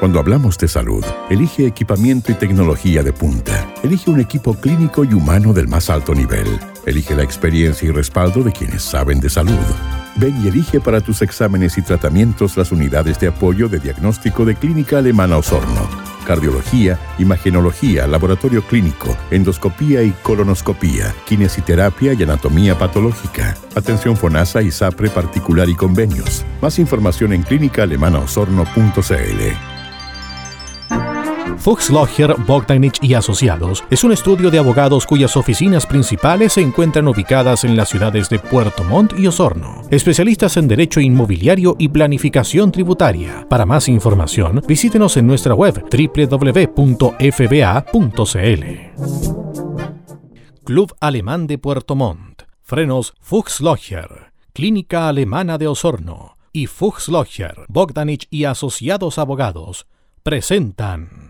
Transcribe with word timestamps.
Cuando 0.00 0.18
hablamos 0.18 0.56
de 0.56 0.66
salud, 0.66 1.04
elige 1.28 1.66
equipamiento 1.66 2.32
y 2.32 2.34
tecnología 2.34 3.02
de 3.02 3.12
punta. 3.12 3.70
Elige 3.82 4.10
un 4.10 4.18
equipo 4.18 4.54
clínico 4.54 5.04
y 5.04 5.12
humano 5.12 5.52
del 5.52 5.68
más 5.68 5.90
alto 5.90 6.14
nivel. 6.14 6.58
Elige 6.86 7.14
la 7.14 7.22
experiencia 7.22 7.86
y 7.86 7.92
respaldo 7.92 8.42
de 8.42 8.50
quienes 8.50 8.82
saben 8.82 9.20
de 9.20 9.28
salud. 9.28 9.58
Ven 10.16 10.42
y 10.42 10.48
elige 10.48 10.80
para 10.80 11.02
tus 11.02 11.20
exámenes 11.20 11.76
y 11.76 11.82
tratamientos 11.82 12.56
las 12.56 12.72
unidades 12.72 13.20
de 13.20 13.28
apoyo 13.28 13.68
de 13.68 13.78
diagnóstico 13.78 14.46
de 14.46 14.54
Clínica 14.54 14.96
Alemana 14.96 15.36
Osorno. 15.36 15.86
Cardiología, 16.26 16.98
imagenología, 17.18 18.06
laboratorio 18.06 18.62
clínico, 18.62 19.14
endoscopía 19.30 20.02
y 20.02 20.12
colonoscopía, 20.22 21.14
kinesiterapia 21.26 22.14
y 22.14 22.22
anatomía 22.22 22.78
patológica, 22.78 23.54
atención 23.74 24.16
FONASA 24.16 24.62
y 24.62 24.70
SAPRE 24.70 25.10
particular 25.10 25.68
y 25.68 25.74
convenios. 25.74 26.46
Más 26.62 26.78
información 26.78 27.34
en 27.34 27.42
clínicaalemanaosorno.cl. 27.42 29.69
Fuchs 31.58 31.90
Logger, 31.90 32.34
Bogdanich 32.46 32.98
y 33.02 33.14
Asociados 33.14 33.84
es 33.90 34.04
un 34.04 34.12
estudio 34.12 34.50
de 34.50 34.58
abogados 34.58 35.06
cuyas 35.06 35.36
oficinas 35.36 35.86
principales 35.86 36.54
se 36.54 36.60
encuentran 36.60 37.06
ubicadas 37.08 37.64
en 37.64 37.76
las 37.76 37.88
ciudades 37.88 38.28
de 38.28 38.38
Puerto 38.38 38.84
Montt 38.84 39.18
y 39.18 39.26
Osorno. 39.26 39.82
Especialistas 39.90 40.56
en 40.56 40.68
derecho 40.68 41.00
inmobiliario 41.00 41.76
y 41.78 41.88
planificación 41.88 42.72
tributaria. 42.72 43.46
Para 43.48 43.66
más 43.66 43.88
información, 43.88 44.62
visítenos 44.66 45.16
en 45.16 45.26
nuestra 45.26 45.54
web 45.54 45.84
www.fba.cl. 45.90 46.74
Club 50.64 50.94
Alemán 51.00 51.46
de 51.46 51.58
Puerto 51.58 51.94
Montt. 51.94 52.42
Frenos 52.62 53.14
Fuchs 53.20 53.60
Logger. 53.60 54.32
Clínica 54.52 55.08
Alemana 55.08 55.58
de 55.58 55.68
Osorno 55.68 56.36
y 56.52 56.66
Fuchs 56.66 57.08
Logger, 57.08 57.54
Bogdanich 57.68 58.26
y 58.30 58.44
Asociados 58.44 59.18
Abogados 59.18 59.86
presentan 60.22 61.29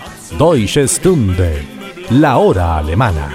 Deutsche 0.37 0.87
Stunde, 0.87 1.61
la 2.09 2.37
hora 2.37 2.77
alemana. 2.77 3.29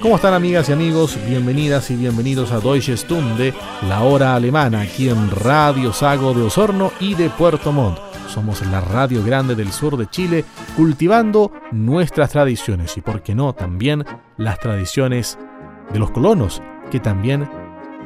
¿Cómo 0.00 0.16
están 0.16 0.32
amigas 0.34 0.68
y 0.68 0.72
amigos? 0.72 1.18
Bienvenidas 1.28 1.90
y 1.90 1.96
bienvenidos 1.96 2.52
a 2.52 2.60
Deutsche 2.60 2.96
Stunde, 2.96 3.52
la 3.88 4.02
hora 4.02 4.36
alemana, 4.36 4.82
aquí 4.82 5.08
en 5.08 5.30
Radio 5.30 5.92
Sago 5.92 6.32
de 6.34 6.42
Osorno 6.42 6.92
y 7.00 7.14
de 7.14 7.28
Puerto 7.28 7.72
Montt. 7.72 7.98
Somos 8.28 8.64
la 8.66 8.80
radio 8.80 9.22
grande 9.24 9.54
del 9.54 9.72
sur 9.72 9.96
de 9.96 10.06
Chile, 10.06 10.44
cultivando 10.76 11.52
nuestras 11.72 12.30
tradiciones 12.30 12.96
y, 12.96 13.00
por 13.00 13.22
qué 13.22 13.34
no, 13.34 13.52
también 13.52 14.04
las 14.36 14.60
tradiciones 14.60 15.38
de 15.92 15.98
los 15.98 16.10
colonos, 16.10 16.62
que 16.90 17.00
también 17.00 17.48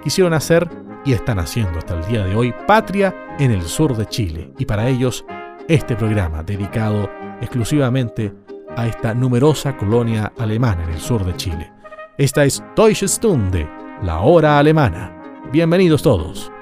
quisieron 0.03 0.33
hacer 0.33 0.69
y 1.05 1.13
están 1.13 1.39
haciendo 1.39 1.79
hasta 1.79 1.95
el 1.99 2.07
día 2.07 2.25
de 2.25 2.35
hoy 2.35 2.55
patria 2.67 3.15
en 3.39 3.51
el 3.51 3.63
sur 3.63 3.97
de 3.97 4.07
Chile. 4.07 4.53
Y 4.59 4.67
para 4.67 4.89
ellos, 4.89 5.25
este 5.69 5.97
programa 5.97 6.43
dedicado 6.43 7.11
exclusivamente 7.41 8.33
a 8.77 8.87
esta 8.87 9.15
numerosa 9.15 9.77
colonia 9.77 10.33
alemana 10.39 10.85
en 10.85 10.91
el 10.91 11.01
sur 11.01 11.25
de 11.25 11.37
Chile. 11.37 11.73
Esta 12.19 12.45
es 12.45 12.63
Deutsche 12.77 13.09
Stunde, 13.09 13.69
la 14.03 14.21
hora 14.21 14.59
alemana. 14.59 15.17
Bienvenidos 15.53 16.03
todos. 16.03 16.53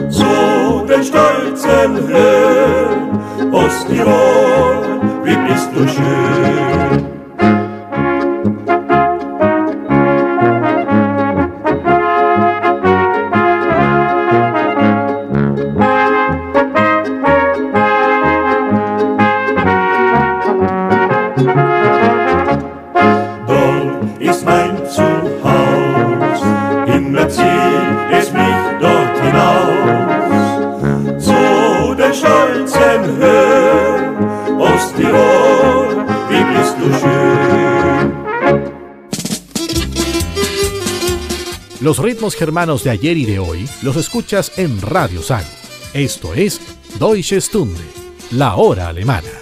zu 0.10 0.86
den 0.86 1.04
stolzen 1.04 2.08
Höhen 2.08 3.54
Osttirol, 3.54 5.02
wie 5.24 5.38
bist 5.48 5.70
du 5.74 5.88
schön. 5.88 6.61
Ritmos 42.52 42.82
germanos 42.82 42.84
de 42.84 42.90
ayer 42.90 43.18
y 43.18 43.26
de 43.26 43.40
hoy 43.40 43.70
los 43.82 43.96
escuchas 43.96 44.52
en 44.58 44.82
Radio 44.82 45.22
Sago. 45.22 45.48
Esto 45.94 46.34
es 46.34 46.60
Deutsche 47.00 47.40
Stunde, 47.40 47.86
la 48.32 48.56
hora 48.56 48.90
alemana. 48.90 49.41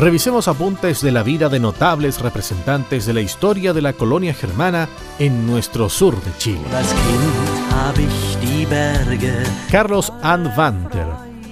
Revisemos 0.00 0.48
apuntes 0.48 1.02
de 1.02 1.12
la 1.12 1.22
vida 1.22 1.50
de 1.50 1.60
notables 1.60 2.20
representantes 2.22 3.04
de 3.04 3.12
la 3.12 3.20
historia 3.20 3.74
de 3.74 3.82
la 3.82 3.92
colonia 3.92 4.32
germana 4.32 4.88
en 5.18 5.46
nuestro 5.46 5.90
sur 5.90 6.18
de 6.24 6.32
Chile. 6.38 6.62
Carlos 9.70 10.10
Anwanter 10.22 11.06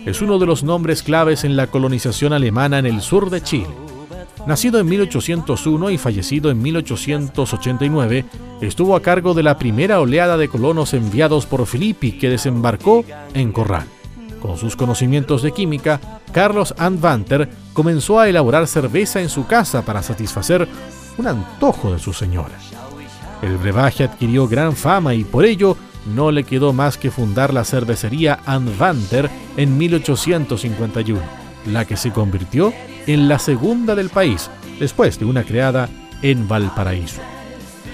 es 0.07 0.23
uno 0.23 0.39
de 0.39 0.47
los 0.47 0.65
nombres 0.65 1.03
claves 1.03 1.45
en 1.45 1.57
la 1.57 1.67
colonización 1.67 2.33
alemana 2.33 2.79
en 2.79 2.87
el 2.87 3.03
sur 3.03 3.29
de 3.29 3.43
Chile. 3.43 3.69
Nacido 4.47 4.81
en 4.81 4.87
1801 4.87 5.91
y 5.91 5.99
fallecido 5.99 6.51
en 6.51 6.63
1889, 6.63 8.25
estuvo 8.63 8.97
a 8.97 9.03
cargo 9.03 9.35
de 9.35 9.43
la 9.43 9.59
primera 9.59 10.01
oleada 10.01 10.39
de 10.39 10.49
colonos 10.49 10.95
enviados 10.95 11.45
por 11.45 11.67
Filippi 11.67 12.13
que 12.13 12.31
desembarcó 12.31 13.05
en 13.35 13.53
Corral. 13.53 13.98
Con 14.41 14.57
sus 14.57 14.77
conocimientos 14.77 15.43
de 15.43 15.53
química, 15.53 16.01
Carlos 16.33 16.75
Anwanter 16.79 17.49
comenzó 17.73 18.21
a 18.21 18.29
elaborar 18.29 18.67
cerveza 18.67 19.21
en 19.21 19.29
su 19.29 19.47
casa 19.47 19.85
para 19.85 20.03
satisfacer 20.03 20.69
un 21.17 21.27
antojo 21.27 21.93
de 21.93 21.99
su 21.99 22.13
señora. 22.13 22.55
El 23.43 23.57
brebaje 23.57 24.05
adquirió 24.05 24.49
gran 24.49 24.75
fama 24.75 25.15
y 25.15 25.25
por 25.25 25.45
ello 25.45 25.77
no 26.15 26.31
le 26.31 26.45
quedó 26.45 26.73
más 26.73 26.97
que 26.97 27.11
fundar 27.11 27.53
la 27.53 27.65
cervecería 27.65 28.41
Anwanter 28.47 29.29
en 29.57 29.77
1851, 29.77 31.21
la 31.67 31.85
que 31.85 31.97
se 31.97 32.13
convirtió 32.13 32.73
en 33.07 33.29
la 33.29 33.39
segunda 33.39 33.95
del 33.95 34.11
país, 34.11 34.51
después 34.79 35.19
de 35.19 35.25
una 35.25 35.45
creada 35.45 35.89
en 36.23 36.49
Valparaíso. 36.49 37.21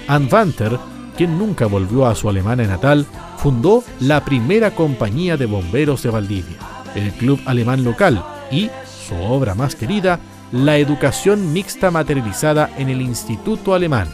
Anwanter, 0.06 0.78
quien 1.16 1.38
nunca 1.38 1.66
volvió 1.66 2.06
a 2.06 2.14
su 2.14 2.28
Alemania 2.28 2.66
natal, 2.66 3.06
fundó 3.36 3.84
la 4.00 4.24
primera 4.24 4.74
compañía 4.74 5.36
de 5.36 5.46
bomberos 5.46 6.02
de 6.02 6.10
Valdivia, 6.10 6.56
el 6.94 7.12
club 7.12 7.40
alemán 7.46 7.84
local, 7.84 8.24
y 8.50 8.70
su 8.86 9.14
obra 9.16 9.54
más 9.54 9.74
querida, 9.74 10.20
la 10.52 10.78
educación 10.78 11.52
mixta 11.52 11.90
materializada 11.90 12.70
en 12.78 12.88
el 12.88 13.02
Instituto 13.02 13.74
Alemán, 13.74 14.08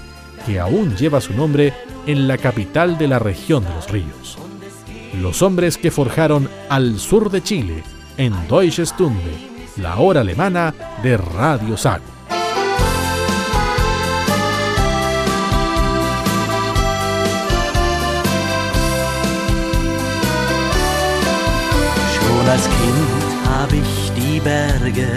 que 0.47 0.59
aún 0.59 0.97
lleva 0.97 1.21
su 1.21 1.35
nombre 1.35 1.75
en 2.07 2.27
la 2.27 2.39
capital 2.39 2.99
de 2.99 3.09
la 3.09 3.19
región 3.19 3.65
de 3.65 3.75
los 3.75 3.91
ríos. 3.91 4.39
Los 5.21 5.43
hombres 5.43 5.77
que 5.77 5.91
forjaron 5.91 6.49
al 6.69 6.99
sur 6.99 7.31
de 7.31 7.43
Chile, 7.43 7.83
en 8.17 8.33
Deutsche 8.49 8.87
Stunde, 8.87 9.33
la 9.77 9.99
hora 9.99 10.21
alemana 10.21 10.75
de 11.03 11.17
Radio 11.17 11.77
Sago. 11.77 12.20
Die 24.17 24.41
Berge 24.41 25.09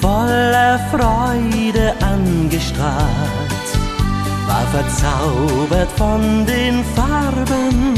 voller 0.00 0.78
Freude 0.90 1.94
angestrahlt, 2.00 3.68
war 4.46 4.66
verzaubert 4.72 5.90
von 5.96 6.44
den 6.46 6.84
Farben, 6.94 7.94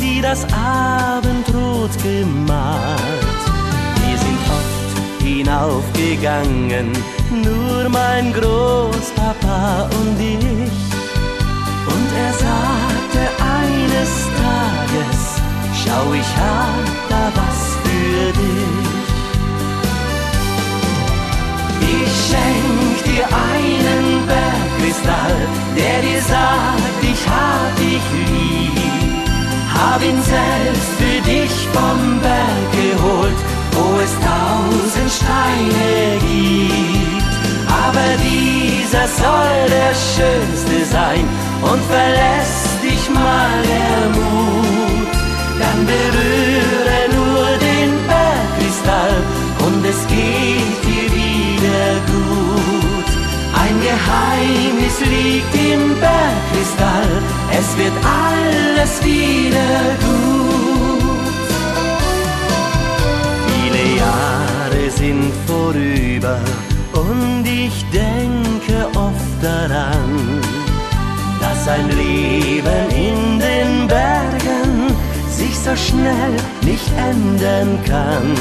die 0.00 0.20
das 0.20 0.46
Abendrot 0.52 1.90
gemalt. 2.02 3.42
Wir 4.04 4.18
sind 4.18 4.40
oft 4.58 5.22
hinaufgegangen, 5.22 6.92
nur 7.44 7.88
mein 7.88 8.32
Großpapa 8.32 9.88
und 9.98 10.20
ich. 10.20 10.78
Und 11.92 12.08
er 12.24 12.32
sagte 12.46 13.22
eines 13.60 14.12
Tages, 14.42 15.20
schau 15.82 16.12
ich 16.12 16.30
hab 16.36 17.08
da 17.08 17.32
was 17.34 17.67
schenk 22.28 22.96
dir 23.08 23.26
einen 23.48 24.26
Bergkristall, 24.26 25.36
der 25.76 25.98
dir 26.06 26.22
sagt, 26.34 26.98
ich 27.12 27.22
hab 27.34 27.70
dich 27.84 28.04
lieb. 28.30 29.18
Hab 29.78 30.00
ihn 30.02 30.20
selbst 30.36 30.90
für 31.00 31.20
dich 31.32 31.54
vom 31.76 31.98
Berg 32.26 32.66
geholt, 32.82 33.40
wo 33.74 33.86
es 34.06 34.14
tausend 34.30 35.10
Steine 35.18 35.90
gibt. 36.28 37.24
Aber 37.84 38.08
dieser 38.28 39.06
soll 39.22 39.58
der 39.76 39.92
schönste 40.12 40.78
sein 40.96 41.24
und 41.70 41.80
verlässt 41.94 42.76
dich 42.82 43.04
mal 43.10 43.56
der 43.74 44.00
Mut. 44.16 45.12
Dann 45.62 45.80
berühre 45.92 46.98
nur 47.18 47.46
den 47.68 47.90
Bergkristall 48.10 49.16
und 49.64 49.80
es 49.86 50.00
geht 50.08 50.78
dir. 50.84 50.97
Ein 53.68 53.80
Geheimnis 53.82 54.98
liegt 55.00 55.54
im 55.54 56.00
Bergkristall 56.00 57.38
es 57.58 57.76
wird 57.76 57.92
alles 58.04 59.04
wieder 59.04 59.70
gut. 60.04 61.48
Viele 63.46 63.84
Jahre 63.96 64.90
sind 64.90 65.32
vorüber 65.46 66.38
und 66.92 67.44
ich 67.44 67.84
denke 67.92 68.86
oft 68.96 69.32
daran, 69.42 70.40
dass 71.40 71.68
ein 71.68 71.88
Leben 71.90 72.84
in 72.90 73.40
den 73.40 73.88
Bergen 73.88 74.94
sich 75.30 75.58
so 75.58 75.74
schnell 75.74 76.34
nicht 76.62 76.90
ändern 76.96 77.78
kann. 77.84 78.34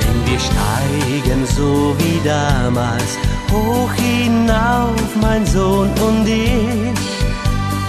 Denn 0.00 0.18
wir 0.26 0.40
steigen 0.40 1.46
so 1.46 1.94
wie 1.98 2.20
damals 2.26 3.18
hoch 3.54 3.92
hinauf, 3.94 5.08
mein 5.20 5.44
Sohn 5.46 5.90
und 6.06 6.26
ich. 6.26 7.04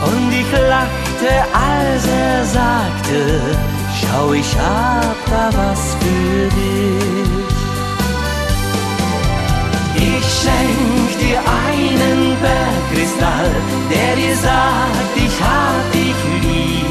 Und 0.09 0.29
ich 0.41 0.51
lachte, 0.73 1.31
als 1.53 2.03
er 2.27 2.45
sagte, 2.59 3.19
schau, 3.99 4.33
ich 4.33 4.51
hab 4.65 5.17
da 5.33 5.45
was 5.59 5.81
für 5.99 6.41
dich. 6.59 7.55
Ich 10.13 10.25
schenk 10.41 11.07
dir 11.23 11.39
einen 11.65 12.19
Bergkristall, 12.45 13.51
der 13.91 14.11
dir 14.21 14.35
sagt, 14.35 15.13
ich 15.27 15.35
hab 15.49 15.83
dich 15.93 16.19
lieb. 16.43 16.85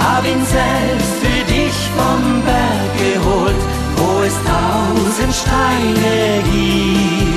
Hab 0.00 0.22
ihn 0.32 0.44
selbst 0.58 1.14
für 1.22 1.42
dich 1.54 1.76
vom 1.98 2.22
Berg 2.48 2.90
geholt, 3.06 3.62
wo 3.96 4.22
es 4.22 4.36
tausend 4.52 5.34
Steine 5.34 6.42
gibt. 6.52 7.33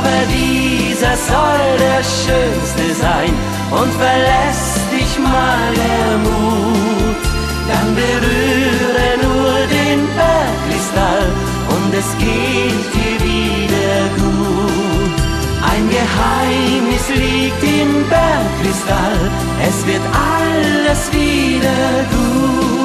Aber 0.00 0.22
dieser 0.32 1.14
soll 1.30 1.76
der 1.78 2.02
schönste 2.02 2.86
sein 3.00 3.34
und 3.70 3.92
verlässt 3.92 4.86
dich 4.90 5.18
mal 5.18 5.68
der 5.84 6.18
Mut. 6.24 7.22
Dann 7.68 7.94
berühre 7.94 9.08
nur 9.26 9.52
den 9.76 10.00
Bergkristall 10.16 11.26
und 11.74 11.92
es 11.92 12.10
geht 12.18 12.86
dir 12.96 13.18
wieder 13.28 14.00
gut. 14.16 15.12
Ein 15.70 15.84
Geheimnis 15.90 17.06
liegt 17.14 17.62
im 17.62 17.92
Bergkristall, 18.08 19.20
es 19.68 19.86
wird 19.86 20.02
alles 20.14 21.12
wieder 21.12 21.80
gut. 22.10 22.79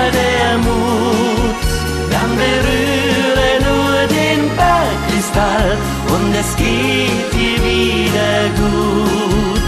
Mal 0.00 0.10
der 0.10 0.58
Mut. 0.58 1.56
Dann 2.12 2.30
berühre 2.42 3.50
nur 3.68 3.94
den 4.18 4.40
Bergkristall 4.56 5.76
und 6.14 6.34
es 6.42 6.50
geht 6.56 7.28
dir 7.34 7.58
wieder 7.70 8.36
gut. 8.62 9.66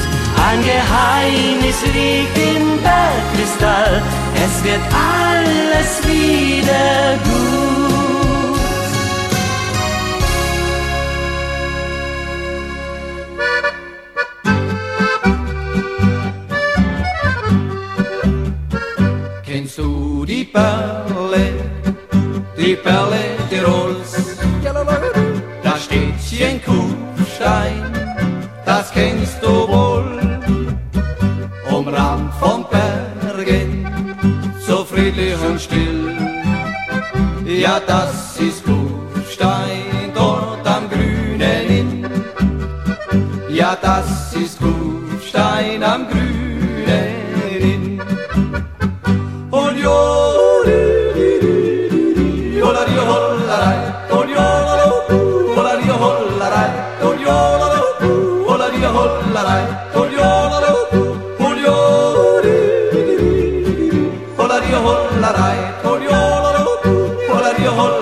Ein 0.49 0.61
Geheimnis 0.73 1.79
liegt 1.97 2.37
im 2.53 2.67
Bergkristall, 2.89 4.03
es 4.45 4.55
wird 4.65 4.85
alles 5.15 5.91
wieder 6.07 7.19
gut. 7.25 7.82
Yata 37.73 38.22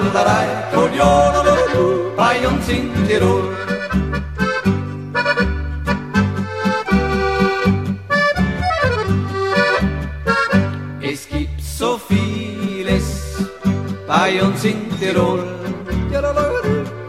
und 0.03 0.95
jo, 0.95 2.13
bei 2.17 2.47
uns 2.47 2.69
in 2.69 2.91
Tirol. 3.07 3.57
Es 11.03 11.29
gibt 11.29 11.63
so 11.63 11.99
vieles 11.99 13.49
bei 14.07 14.43
uns 14.43 14.65
in 14.65 14.89
Tirol. 14.99 15.45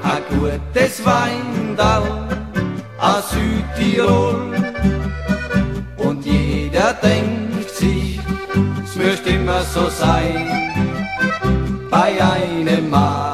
Ein 0.04 0.24
gutes 0.30 1.06
Weindal 1.06 2.04
aus 3.00 3.32
Südtirol. 3.32 4.54
Und 5.98 6.26
jeder 6.26 6.94
denkt 6.94 7.70
sich, 7.70 8.20
es 8.84 8.96
möchte 8.96 9.30
immer 9.30 9.62
so 9.62 9.90
sein. 9.90 10.81
Bei 12.02 12.20
einem 12.20 12.90
Madal 12.90 13.31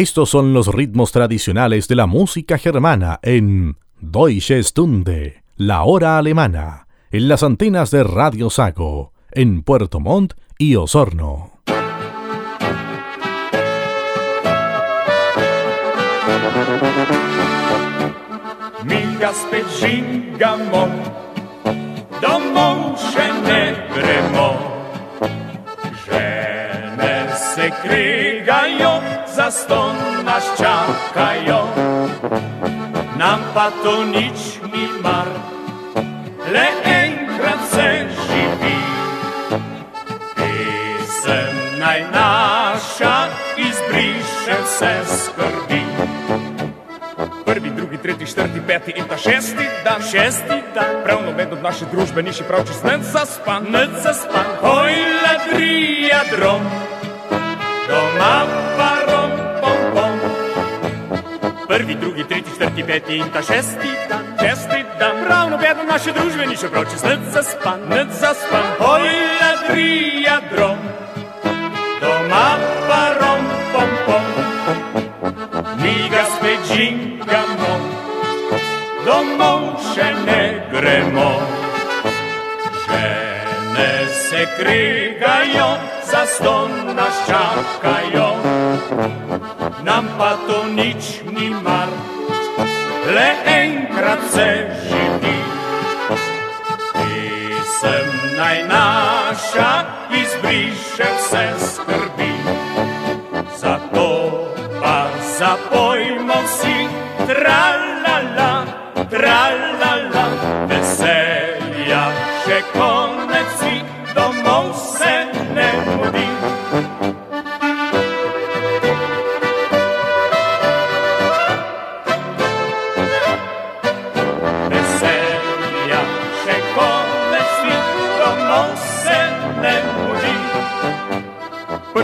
Estos 0.00 0.30
son 0.30 0.54
los 0.54 0.68
ritmos 0.68 1.12
tradicionales 1.12 1.86
de 1.86 1.94
la 1.94 2.06
música 2.06 2.56
germana 2.56 3.20
en 3.22 3.76
Deutsche 4.00 4.62
Stunde, 4.62 5.42
la 5.58 5.82
hora 5.82 6.16
alemana, 6.16 6.86
en 7.10 7.28
las 7.28 7.42
antenas 7.42 7.90
de 7.90 8.02
Radio 8.02 8.48
Sago, 8.48 9.12
en 9.30 9.62
Puerto 9.62 10.00
Montt 10.00 10.32
y 10.56 10.76
Osorno. 10.76 11.52
Se 27.60 27.70
krigajo, 27.82 29.00
za 29.36 29.50
ston 29.50 29.96
nas 30.24 30.44
čakajo. 30.56 31.62
Nam 33.18 33.40
pa 33.54 33.70
to 33.82 34.04
nič 34.04 34.60
ni 34.72 34.88
mar, 35.02 35.28
le 36.52 36.66
enkrat 36.84 37.60
se 37.72 38.08
živi. 38.26 38.80
Pisem 40.36 41.54
naj 41.78 42.00
naša 42.12 43.28
izbriše 43.56 44.56
vse 44.64 44.94
skrbi. 45.06 45.82
Prvi, 47.44 47.70
drugi, 47.70 47.98
tretji, 47.98 48.26
četrti, 48.26 48.60
peti 48.66 48.92
in 48.96 49.04
ta 49.08 49.16
šesti 49.16 49.66
dan, 49.84 50.02
šesti 50.02 50.58
dan. 50.74 51.02
Prav 51.04 51.18
noben 51.26 51.52
od 51.52 51.62
naše 51.62 51.84
družbe 51.92 52.22
ni 52.22 52.32
še 52.32 52.44
prav 52.44 52.64
čist 52.66 52.84
nec 52.84 53.04
zaspan, 53.12 53.66
nec 53.70 53.90
zaspan. 54.02 54.46
Oj, 54.62 54.94
ladrija 55.24 56.22
drom, 56.30 56.62
doma 57.90 58.34
pa 58.78 58.92
rom, 59.08 59.32
pom, 59.60 59.80
pom. 59.94 60.14
Prvi, 61.68 61.94
drugi, 61.94 62.24
tretji, 62.28 62.52
četrti, 62.52 62.82
peti 62.86 63.16
in 63.16 63.28
ta 63.32 63.42
šesti 63.42 63.90
dan, 64.08 64.24
šesti 64.40 64.84
dan. 64.98 65.24
Prav 65.26 65.50
noben 65.50 65.80
od 65.80 65.88
naše 65.88 66.12
družbe 66.12 66.46
ni 66.46 66.56
še 66.56 66.70
prav 66.70 66.84
čist 66.90 67.04
nec 67.06 67.22
zaspan, 67.34 67.80
nec 67.90 68.10
zaspan. 68.20 68.66
Oj, 68.92 69.06
ladrija 69.40 70.40
drom, 70.50 70.78
doma 72.02 72.48
pa 72.88 73.02
rom, 73.20 73.44
pom, 73.72 73.90
pom. 74.06 74.24
Mi 75.82 75.96
ga 76.10 76.24
spet 76.34 76.60
žingamo, 76.74 77.72
domov 79.06 79.62
še 79.92 80.10
ne 80.26 80.42
gremo. 80.72 81.30
Žene 82.86 83.92
se 84.26 84.42
krigajo, 84.58 85.70
za 86.10 86.26
ston 86.26 86.70
nas 86.96 87.16
čakajo. 87.26 88.30
Nam 89.82 90.04
pa 90.18 90.36
to 90.46 90.66
nič 90.74 91.22
ni 91.30 91.50
mar, 91.50 91.88
le 93.14 93.30
enkrat 93.46 94.18
se 94.34 94.48
živi. 94.88 95.38
Pisem 96.94 98.08
naj 98.36 98.58
naša 98.68 99.72
izbriše 100.20 101.08
vse 101.18 101.46
skrbi. 101.58 102.34
Zato 103.60 104.10
pa 104.82 105.06
zapojmo 105.38 106.38
vsi, 106.44 106.78
tralala, 107.26 108.52
tralala, 109.10 110.26
veselja 110.68 112.04
še 112.44 112.58
konec 112.72 113.19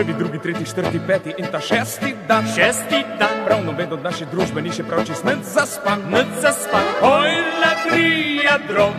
Prvi, 0.07 0.19
drugi, 0.19 0.39
tretji, 0.39 0.67
četrti, 0.67 1.01
peti 1.07 1.35
in 1.39 1.47
ta 1.53 1.61
šesti 1.61 2.15
dan, 2.29 2.45
šesti 2.47 3.05
dan. 3.19 3.43
Prav 3.47 3.65
noben 3.65 3.93
od 3.93 4.03
naše 4.03 4.27
družbe 4.31 4.63
ni 4.63 4.71
še 4.71 4.85
prav 4.87 5.03
čist 5.03 5.25
nec 5.27 5.43
zaspan, 5.43 6.05
nec 6.15 6.31
zaspan. 6.43 6.85
Oj, 7.03 7.33
ladrija 7.59 8.55
drom, 8.69 8.95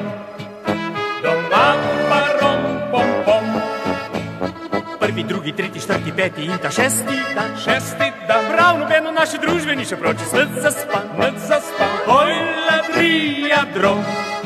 doma 1.23 1.67
pa 2.09 2.19
rom, 2.41 2.63
pom, 2.91 3.09
pom. 3.25 3.45
Prvi, 4.99 5.23
drugi, 5.23 5.55
tretji, 5.55 5.81
četrti, 5.81 6.11
peti 6.11 6.43
in 6.43 6.59
ta 6.59 6.71
šesti 6.75 7.19
dan, 7.35 7.55
šesti 7.55 8.11
dan. 8.27 8.51
Prav 8.51 8.79
noben 8.79 9.07
od 9.07 9.15
naše 9.15 9.39
družbe 9.39 9.79
ni 9.79 9.87
še 9.87 9.95
prav 9.95 10.19
čist 10.19 10.35
nec 10.35 10.59
zaspan, 10.59 11.07
nec 11.23 11.39
zaspan. 11.47 12.01
Oj, 12.19 12.35
ladrija 12.67 13.63
drom, 13.79 14.03
doma 14.03 14.36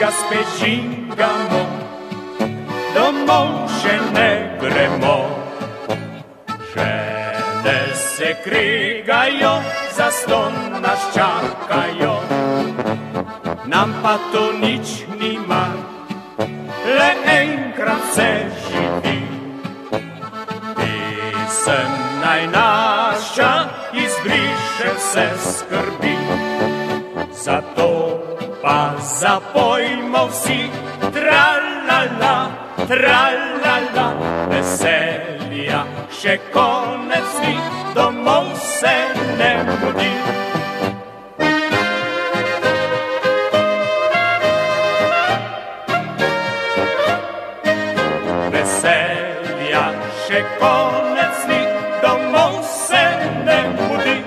ga 0.00 0.08
spet 0.08 0.48
žingamo, 0.56 1.62
domov 2.96 3.68
še 3.80 3.96
ne 4.16 4.32
gremo. 4.56 5.16
Žene 6.72 7.76
se 7.92 8.30
krigajo, 8.44 9.52
za 9.96 10.08
ston 10.10 10.56
nas 10.80 11.04
čakajo. 11.12 12.16
Nam 13.68 13.92
pa 14.00 14.16
to 14.32 14.56
nič 14.56 15.04
ni 15.20 15.36
mar, 15.44 15.76
le 16.96 17.10
enkrat 17.36 18.04
se 18.16 18.30
živi. 18.64 19.20
Pisem 20.80 21.92
naj 22.24 22.42
naša 22.56 23.52
izbriše 23.92 24.88
vse 24.96 25.28
skrbi. 25.44 26.16
Zato 27.36 27.90
pa 28.62 28.94
zapojmo 29.00 30.26
vsi, 30.28 30.70
tralala, 31.12 32.36
tralala, 32.88 34.06
še 36.20 36.36
konec 36.52 37.28
ni, 37.40 37.54
domov 37.96 38.50
se 38.60 38.92
ne 39.38 39.52
mudi. 39.64 40.10
Veselja 48.52 49.86
še 50.26 50.44
konec 50.60 51.40
ni, 51.48 51.62
domov 52.04 52.60
se 52.68 53.04
ne 53.48 53.58
mudi. 53.80 54.18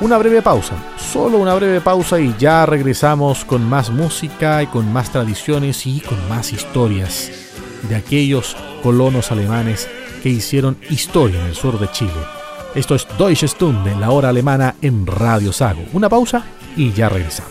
Una 0.00 0.18
breve 0.22 0.40
pausa, 0.46 0.78
solo 1.12 1.38
una 1.38 1.54
breve 1.54 1.80
pausa 1.80 2.20
y 2.20 2.34
ya 2.38 2.64
regresamos 2.66 3.44
con 3.44 3.68
más 3.68 3.90
música 3.90 4.62
y 4.62 4.68
con 4.68 4.92
más 4.92 5.10
tradiciones 5.10 5.84
y 5.86 6.00
con 6.00 6.16
más 6.28 6.52
historias 6.52 7.32
de 7.88 7.96
aquellos 7.96 8.56
colonos 8.82 9.32
alemanes 9.32 9.88
que 10.22 10.28
hicieron 10.28 10.76
historia 10.88 11.40
en 11.40 11.46
el 11.46 11.54
sur 11.56 11.80
de 11.80 11.90
Chile. 11.90 12.12
Esto 12.76 12.94
es 12.94 13.08
Deutsche 13.18 13.48
Stunde, 13.48 13.96
la 13.96 14.10
hora 14.10 14.28
alemana 14.28 14.76
en 14.82 15.04
Radio 15.04 15.52
Sago. 15.52 15.82
Una 15.92 16.08
pausa 16.08 16.44
y 16.76 16.92
ya 16.92 17.08
regresamos. 17.08 17.50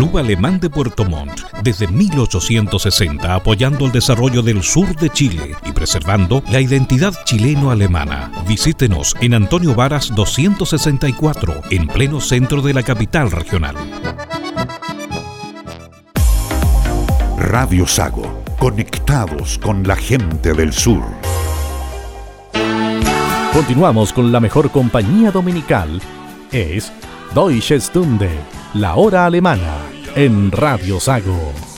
Club 0.00 0.16
Alemán 0.16 0.58
de 0.58 0.70
Puerto 0.70 1.04
Montt, 1.04 1.42
desde 1.62 1.86
1860 1.86 3.34
apoyando 3.34 3.84
el 3.84 3.92
desarrollo 3.92 4.40
del 4.40 4.62
sur 4.62 4.96
de 4.96 5.10
Chile 5.10 5.54
y 5.66 5.72
preservando 5.72 6.42
la 6.50 6.58
identidad 6.58 7.12
chileno-alemana. 7.26 8.32
Visítenos 8.48 9.14
en 9.20 9.34
Antonio 9.34 9.74
Varas 9.74 10.10
264, 10.14 11.52
en 11.68 11.86
pleno 11.86 12.18
centro 12.22 12.62
de 12.62 12.72
la 12.72 12.82
capital 12.82 13.30
regional. 13.30 13.76
Radio 17.36 17.86
Sago, 17.86 18.42
conectados 18.58 19.58
con 19.58 19.86
la 19.86 19.96
gente 19.96 20.54
del 20.54 20.72
sur. 20.72 21.02
Continuamos 23.52 24.14
con 24.14 24.32
la 24.32 24.40
mejor 24.40 24.70
compañía 24.70 25.30
dominical. 25.30 26.00
Es 26.50 26.90
Deutsche 27.34 27.78
Stunde, 27.78 28.30
la 28.72 28.94
hora 28.94 29.26
alemana, 29.26 29.89
en 30.14 30.50
Radio 30.50 30.98
Sago. 31.00 31.69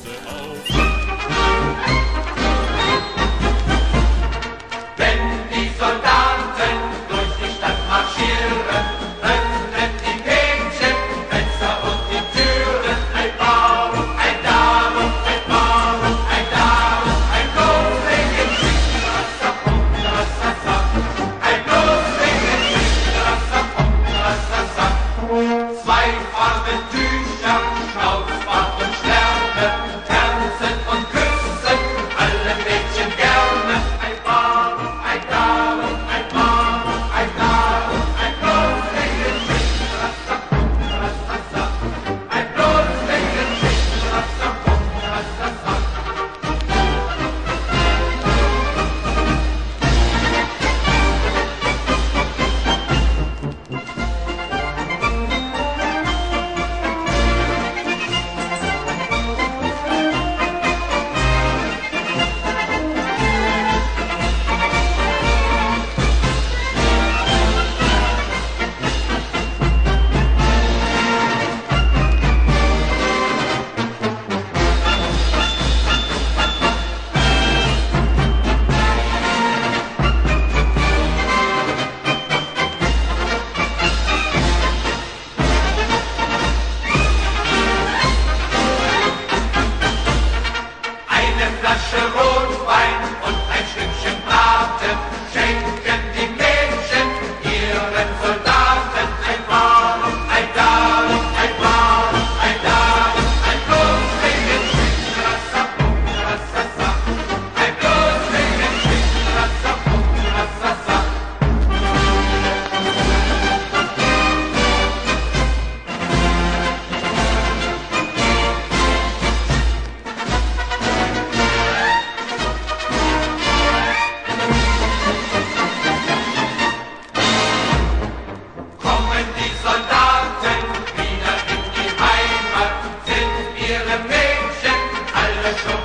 special. 135.52 135.81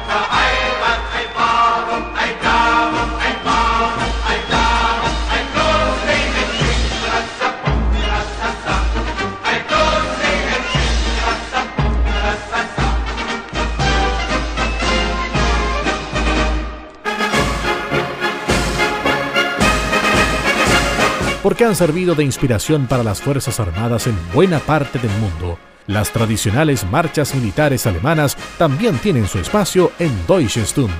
Porque 21.57 21.65
han 21.65 21.75
servido 21.75 22.13
de 22.13 22.23
inspiración 22.23 22.85
para 22.85 23.01
las 23.01 23.19
Fuerzas 23.19 23.59
Armadas 23.59 24.05
en 24.05 24.15
buena 24.31 24.59
parte 24.59 24.99
del 24.99 25.09
mundo. 25.19 25.57
Las 25.87 26.11
tradicionales 26.13 26.85
marchas 26.85 27.33
militares 27.33 27.87
alemanas 27.87 28.37
también 28.59 28.99
tienen 28.99 29.27
su 29.27 29.39
espacio 29.39 29.91
en 29.97 30.11
Deutsche 30.27 30.63
Stunde, 30.67 30.93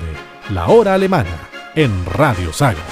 la 0.50 0.66
hora 0.66 0.94
alemana, 0.94 1.48
en 1.76 2.04
Radio 2.06 2.52
Saga. 2.52 2.82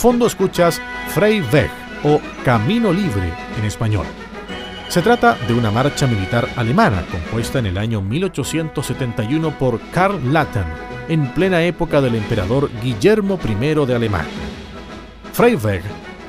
fondo 0.00 0.26
escuchas 0.26 0.80
Freiweg 1.08 1.70
o 2.04 2.22
Camino 2.42 2.90
Libre 2.90 3.34
en 3.58 3.66
español. 3.66 4.06
Se 4.88 5.02
trata 5.02 5.36
de 5.46 5.52
una 5.52 5.70
marcha 5.70 6.06
militar 6.06 6.48
alemana 6.56 7.04
compuesta 7.12 7.58
en 7.58 7.66
el 7.66 7.76
año 7.76 8.00
1871 8.00 9.58
por 9.58 9.78
Karl 9.92 10.32
Latten, 10.32 10.64
en 11.10 11.28
plena 11.34 11.62
época 11.64 12.00
del 12.00 12.14
emperador 12.14 12.70
Guillermo 12.82 13.38
I 13.44 13.86
de 13.86 13.94
Alemania. 13.94 14.32
Freiweg 15.34 15.82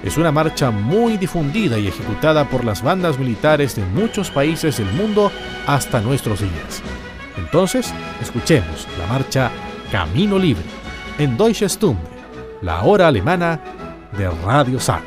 es 0.04 0.18
una 0.18 0.34
marcha 0.34 0.70
muy 0.70 1.16
difundida 1.16 1.80
y 1.80 1.88
ejecutada 1.88 2.50
por 2.50 2.66
las 2.66 2.84
bandas 2.84 3.18
militares 3.18 3.78
de 3.78 3.86
muchos 3.86 4.32
países 4.32 4.80
del 4.80 4.92
mundo 4.92 5.32
hasta 5.66 6.02
nuestros 6.02 6.42
días. 6.42 6.84
Entonces, 7.38 7.94
escuchemos 8.22 8.86
la 9.00 9.08
marcha 9.08 9.50
Camino 9.94 10.38
Libre 10.38 10.66
en 11.18 11.38
Deutsche 11.38 11.70
Stunde 11.70 12.21
la 12.62 12.84
hora 12.84 13.08
alemana 13.08 13.60
de 14.18 14.30
Radio 14.30 14.80
San. 14.80 15.02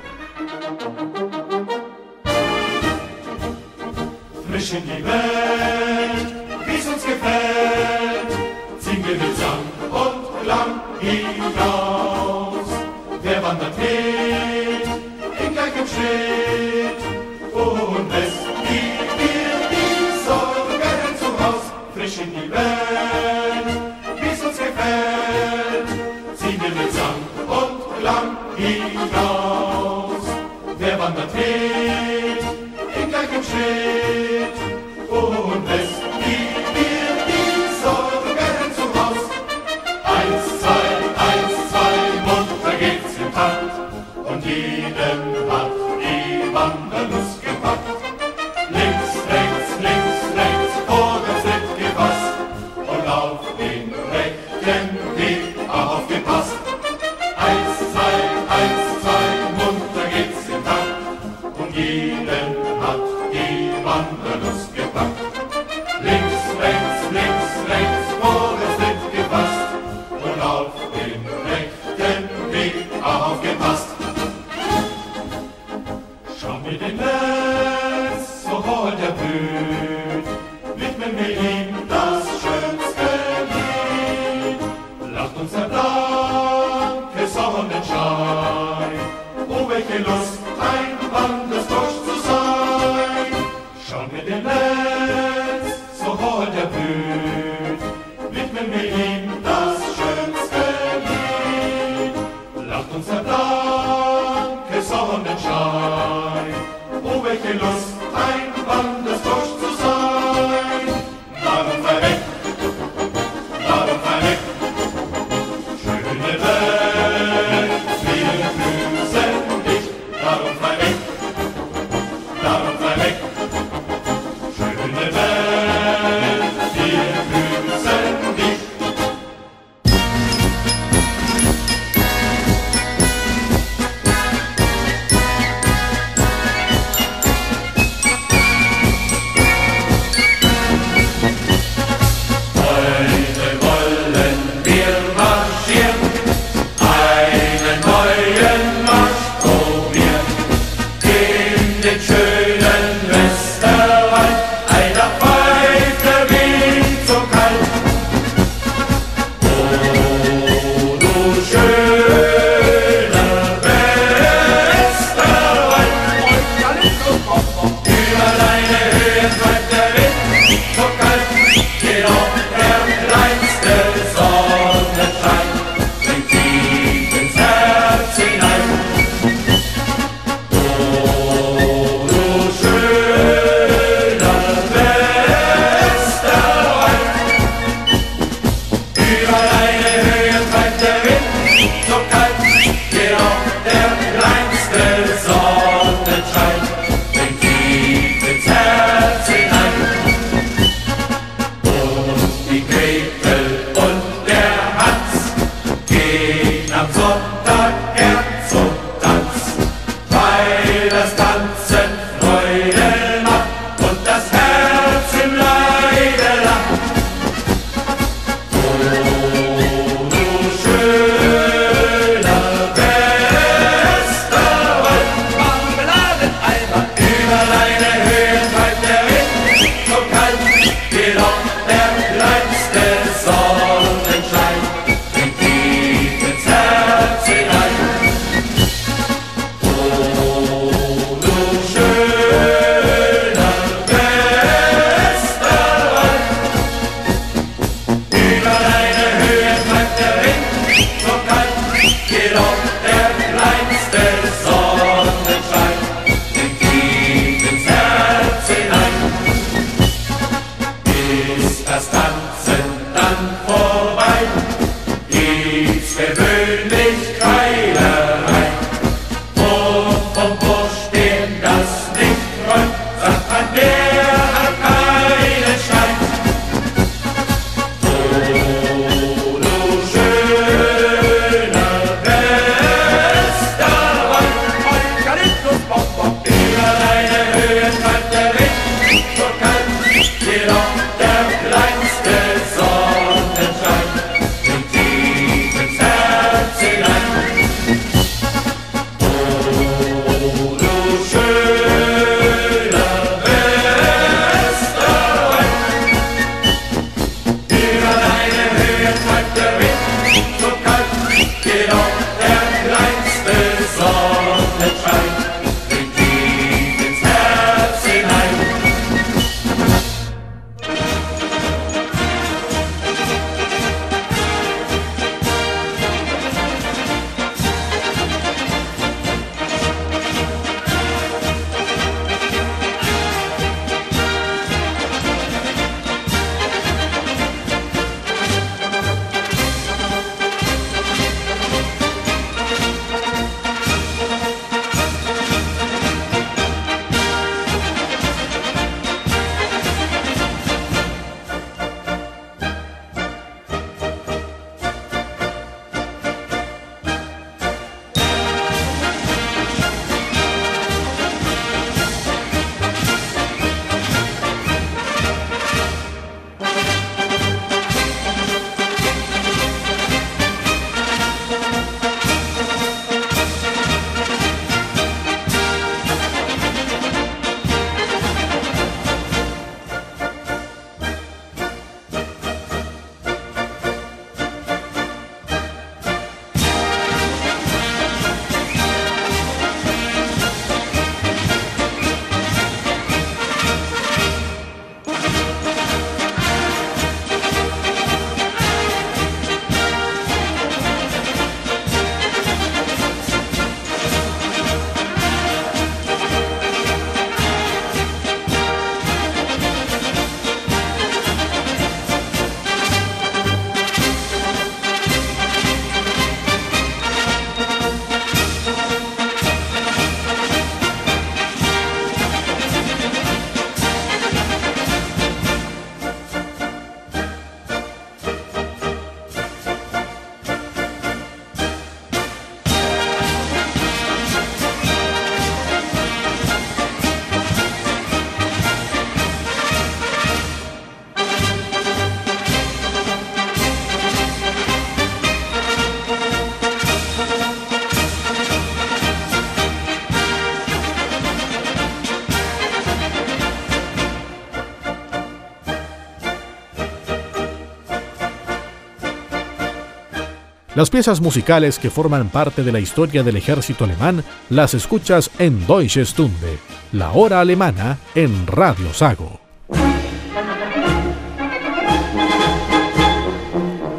Las 460.54 460.70
piezas 460.70 461.00
musicales 461.00 461.58
que 461.58 461.68
forman 461.68 462.10
parte 462.10 462.44
de 462.44 462.52
la 462.52 462.60
historia 462.60 463.02
del 463.02 463.16
ejército 463.16 463.64
alemán 463.64 464.04
las 464.30 464.54
escuchas 464.54 465.10
en 465.18 465.44
Deutsche 465.48 465.84
Stunde, 465.84 466.38
la 466.70 466.92
hora 466.92 467.20
alemana 467.20 467.78
en 467.96 468.24
Radio 468.28 468.72
Sago. 468.72 469.18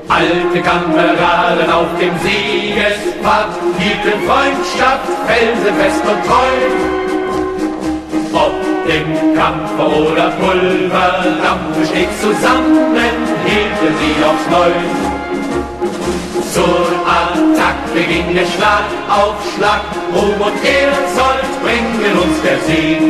Alte 0.09 0.61
Kameraden 0.61 1.69
auf 1.69 1.97
dem 1.97 2.13
Siegespfad 2.19 3.51
hielten 3.79 4.19
Freundschaft 4.27 5.07
felsenfest 5.27 6.03
und 6.05 6.23
treu. 6.25 6.51
Ob 8.33 8.53
im 8.89 9.35
Kampf 9.35 9.79
oder 9.79 10.29
Pulverdampf 10.31 11.87
stets 11.87 12.19
zusammen 12.19 12.95
hielten 13.45 13.95
sie 13.97 14.25
aufs 14.25 14.49
Neue. 14.49 15.04
Zur 16.55 16.87
Attacke 17.05 18.07
ging 18.07 18.33
der 18.33 18.45
Schlag 18.45 18.87
auf 19.09 19.35
Schlag, 19.57 19.81
Ruhm 20.13 20.39
und 20.39 20.55
Ehrzold 20.63 21.51
bringen 21.61 22.15
uns 22.17 22.41
der 22.45 22.59
Sieg. 22.59 23.01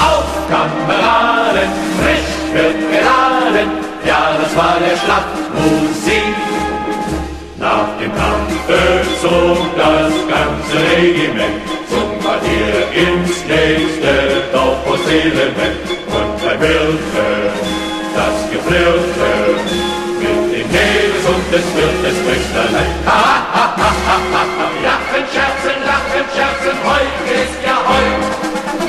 Auf 0.00 0.24
Kameraden, 0.48 1.68
frisch 2.00 2.54
wird 2.54 2.80
geladen, 2.90 3.68
ja, 4.06 4.32
das 4.40 4.56
war 4.56 4.78
der 4.80 4.96
Schlachtmusik. 4.96 6.34
Nach 7.58 7.90
dem 8.00 8.12
Kampfe 8.16 8.80
zog 9.20 9.58
das 9.76 10.14
ganze 10.32 10.76
Regiment. 10.96 11.60
Zum 11.90 12.18
Quartier 12.22 12.76
ins 12.96 13.44
nächste 13.44 14.14
Dorf 14.54 14.86
und 14.86 15.04
Seelenbett 15.04 15.84
und 16.16 16.48
beim 16.48 16.60
Wirte 16.60 17.52
das 18.16 18.50
Geflirte 18.50 19.93
Und 21.24 21.46
des 21.50 21.64
Wirtes 21.74 22.18
Töchterlein. 22.20 22.92
Ha, 23.06 23.16
ha, 23.54 23.64
ha, 23.80 23.90
ha, 24.06 24.16
ha, 24.34 24.42
ha. 24.58 24.66
Lachen, 24.84 25.24
scherzen, 25.32 25.78
lachen, 25.88 26.24
scherzen, 26.36 26.76
heute 26.84 27.32
ist 27.44 27.58
ja 27.64 27.76
heut. 27.80 28.24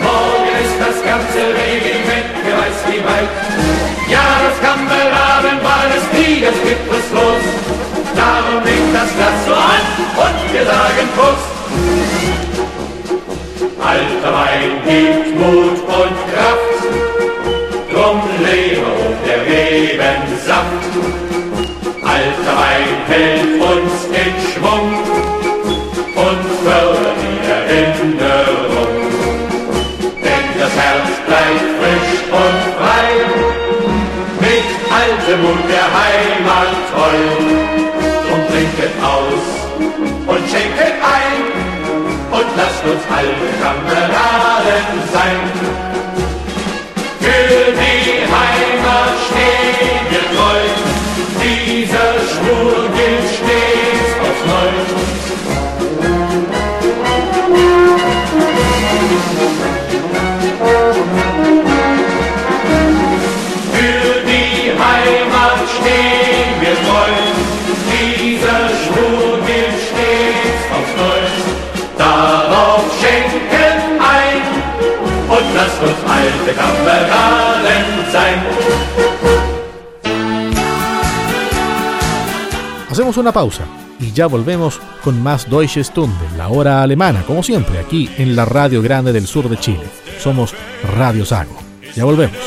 Morgen 0.03 0.55
ist 0.59 0.77
das 0.83 0.97
ganze 0.99 1.41
Regiment 1.55 2.29
gereist 2.43 2.83
wie 2.91 2.99
weit. 3.07 3.31
Ja, 4.11 4.27
das 4.43 4.57
Kameraden 4.59 5.63
war 5.63 5.85
des 5.95 6.03
Krieges 6.11 6.55
los. 7.15 7.43
Darum 8.19 8.59
liegt 8.65 8.91
das 8.93 9.09
Glas 9.15 9.39
so 9.47 9.53
an 9.55 9.83
und 10.23 10.53
wir 10.53 10.65
sagen 10.65 11.07
Prost. 11.15 11.55
Alter 13.79 14.33
Wein 14.35 14.71
gibt 14.83 15.39
Mut 15.39 15.79
und 16.01 16.15
Kraft, 16.31 16.83
drum 17.93 18.19
lebe 18.43 18.91
der 19.25 19.39
Rebensaft 19.45 20.74
hält 23.07 23.61
uns 23.61 23.93
in 24.23 24.33
Schwung 24.51 24.89
und 26.25 26.41
fördert 26.63 27.17
die 27.21 27.39
Erinnerung. 27.49 28.93
Denn 30.23 30.47
das 30.59 30.73
Herz 30.83 31.09
bleibt 31.27 31.67
frisch 31.79 32.15
und 32.31 32.57
frei, 32.77 33.09
mit 34.39 34.67
altem 35.01 35.41
Mut 35.41 35.63
der 35.69 35.87
Heimat 35.99 36.71
treu. 36.91 37.19
Und 38.33 38.47
trinket 38.49 38.95
aus 39.01 39.45
und 40.27 40.49
schenket 40.49 40.95
ein 41.17 41.41
und 42.31 42.47
lasst 42.57 42.83
uns 42.83 43.03
alte 43.15 43.47
Kameraden 43.61 44.99
sein. 45.13 45.64
Schwur 52.35 52.89
gilt 52.97 53.27
stets 53.37 54.11
aufs 54.25 54.43
Neue. 54.51 54.83
Für 63.73 64.09
die 64.27 64.71
Heimat 64.83 65.61
stehen 65.77 66.53
wir 66.59 66.75
treu. 66.85 67.13
Dieser 67.93 68.63
Schwur 68.81 69.39
gilt 69.47 69.79
stets 69.87 70.63
aufs 70.75 70.93
Neue. 70.99 71.31
Darauf 71.97 72.83
schenken 72.99 73.79
ein 74.17 74.43
und 75.29 75.47
lasst 75.55 75.81
uns 75.81 76.01
alte 76.11 76.51
Kameraden 76.59 77.85
sein. 78.11 78.94
Hacemos 82.95 83.17
una 83.17 83.33
pausa 83.33 83.65
y 83.99 84.13
ya 84.13 84.25
volvemos 84.25 84.79
con 85.03 85.21
más 85.21 85.49
Deutsche 85.49 85.83
Stunde, 85.83 86.29
la 86.37 86.47
hora 86.47 86.81
alemana, 86.81 87.23
como 87.23 87.43
siempre, 87.43 87.77
aquí 87.77 88.09
en 88.17 88.37
la 88.37 88.45
Radio 88.45 88.81
Grande 88.81 89.11
del 89.11 89.27
Sur 89.27 89.49
de 89.49 89.57
Chile. 89.57 89.83
Somos 90.17 90.55
Radio 90.95 91.25
Sago. 91.25 91.57
Ya 91.93 92.05
volvemos. 92.05 92.37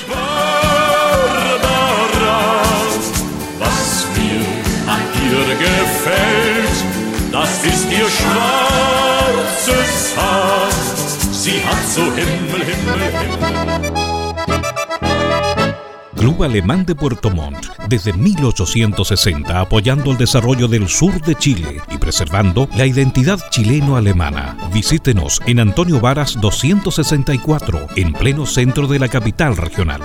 Club 16.18 16.42
Alemán 16.42 16.84
de 16.84 16.96
Puerto 16.96 17.30
Montt, 17.30 17.66
desde 17.88 18.12
1860 18.12 19.60
apoyando 19.60 20.10
el 20.10 20.18
desarrollo 20.18 20.66
del 20.66 20.88
sur 20.88 21.20
de 21.22 21.36
Chile 21.36 21.80
y 21.90 21.98
preservando 21.98 22.68
la 22.76 22.86
identidad 22.86 23.38
chileno-alemana. 23.50 24.56
Visítenos 24.74 25.40
en 25.46 25.60
Antonio 25.60 26.00
Varas 26.00 26.36
264, 26.40 27.86
en 27.94 28.12
pleno 28.12 28.46
centro 28.46 28.88
de 28.88 28.98
la 28.98 29.08
capital 29.08 29.56
regional. 29.56 30.00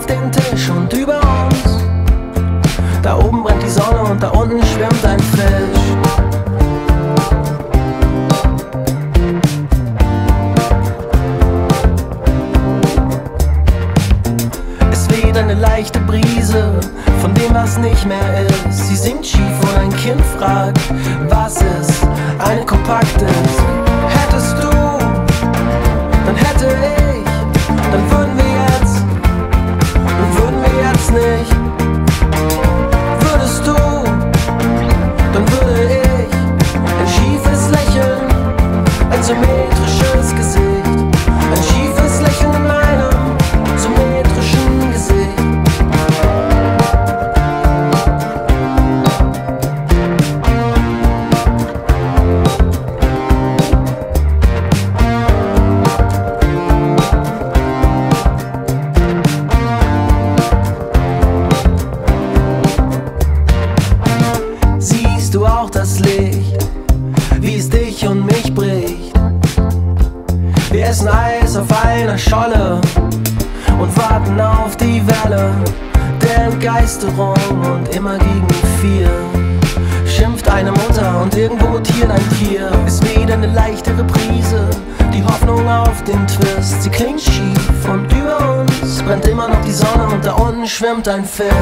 dein 91.01 91.25
Film. 91.25 91.60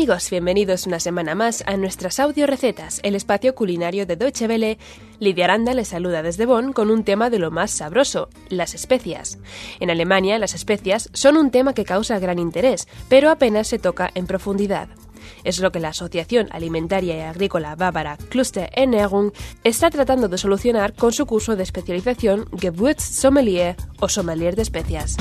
Amigos, 0.00 0.30
bienvenidos 0.30 0.86
una 0.86 0.98
semana 0.98 1.34
más 1.34 1.62
a 1.66 1.76
nuestras 1.76 2.20
audio 2.20 2.46
recetas, 2.46 3.00
el 3.02 3.14
espacio 3.14 3.54
culinario 3.54 4.06
de 4.06 4.16
Deutsche 4.16 4.46
Welle. 4.46 4.78
Lidia 5.18 5.44
Aranda 5.44 5.74
les 5.74 5.88
saluda 5.88 6.22
desde 6.22 6.46
Bonn 6.46 6.72
con 6.72 6.90
un 6.90 7.04
tema 7.04 7.28
de 7.28 7.38
lo 7.38 7.50
más 7.50 7.70
sabroso, 7.70 8.30
las 8.48 8.74
especias. 8.74 9.38
En 9.78 9.90
Alemania 9.90 10.38
las 10.38 10.54
especias 10.54 11.10
son 11.12 11.36
un 11.36 11.50
tema 11.50 11.74
que 11.74 11.84
causa 11.84 12.18
gran 12.18 12.38
interés, 12.38 12.88
pero 13.10 13.28
apenas 13.28 13.68
se 13.68 13.78
toca 13.78 14.10
en 14.14 14.26
profundidad. 14.26 14.88
Es 15.44 15.58
lo 15.58 15.70
que 15.70 15.80
la 15.80 15.88
Asociación 15.90 16.48
Alimentaria 16.50 17.18
y 17.18 17.20
Agrícola 17.20 17.76
Bávara 17.76 18.16
Cluster 18.30 18.70
Ernährung 18.72 19.32
está 19.64 19.90
tratando 19.90 20.28
de 20.28 20.38
solucionar 20.38 20.94
con 20.94 21.12
su 21.12 21.26
curso 21.26 21.56
de 21.56 21.62
especialización 21.62 22.48
Gewürzsommelier 22.58 23.76
o 24.00 24.08
sommelier 24.08 24.56
de 24.56 24.62
especias. 24.62 25.16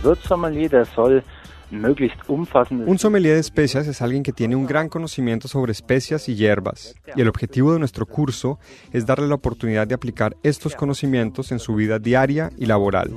Gewürzsommelier, 0.00 0.68
der 0.68 0.84
soll 0.84 1.22
Un 1.70 2.98
sommelier 2.98 3.34
de 3.34 3.40
especias 3.40 3.86
es 3.86 4.00
alguien 4.00 4.22
que 4.22 4.32
tiene 4.32 4.56
un 4.56 4.66
gran 4.66 4.88
conocimiento 4.88 5.48
sobre 5.48 5.72
especias 5.72 6.28
y 6.28 6.36
hierbas, 6.36 6.94
y 7.14 7.20
el 7.20 7.28
objetivo 7.28 7.72
de 7.72 7.78
nuestro 7.78 8.06
curso 8.06 8.58
es 8.92 9.06
darle 9.06 9.26
la 9.26 9.34
oportunidad 9.34 9.86
de 9.86 9.94
aplicar 9.94 10.36
estos 10.42 10.74
conocimientos 10.74 11.52
en 11.52 11.58
su 11.58 11.74
vida 11.74 11.98
diaria 11.98 12.50
y 12.56 12.66
laboral. 12.66 13.10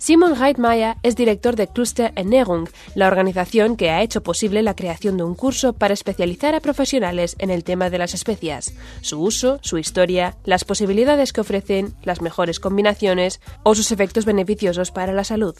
Simon 0.00 0.38
Reitmeier 0.38 0.94
es 1.02 1.16
director 1.16 1.56
de 1.56 1.66
Cluster 1.66 2.12
Ernährung, 2.14 2.68
la 2.94 3.08
organización 3.08 3.76
que 3.76 3.90
ha 3.90 4.00
hecho 4.00 4.22
posible 4.22 4.62
la 4.62 4.76
creación 4.76 5.16
de 5.16 5.24
un 5.24 5.34
curso 5.34 5.72
para 5.72 5.92
especializar 5.92 6.54
a 6.54 6.60
profesionales 6.60 7.34
en 7.40 7.50
el 7.50 7.64
tema 7.64 7.90
de 7.90 7.98
las 7.98 8.14
especias, 8.14 8.72
su 9.00 9.20
uso, 9.20 9.58
su 9.60 9.76
historia, 9.76 10.36
las 10.44 10.64
posibilidades 10.64 11.32
que 11.32 11.40
ofrecen, 11.40 11.94
las 12.04 12.22
mejores 12.22 12.60
combinaciones 12.60 13.40
o 13.64 13.74
sus 13.74 13.90
efectos 13.90 14.24
beneficiosos 14.24 14.92
para 14.92 15.12
la 15.12 15.24
salud. 15.24 15.56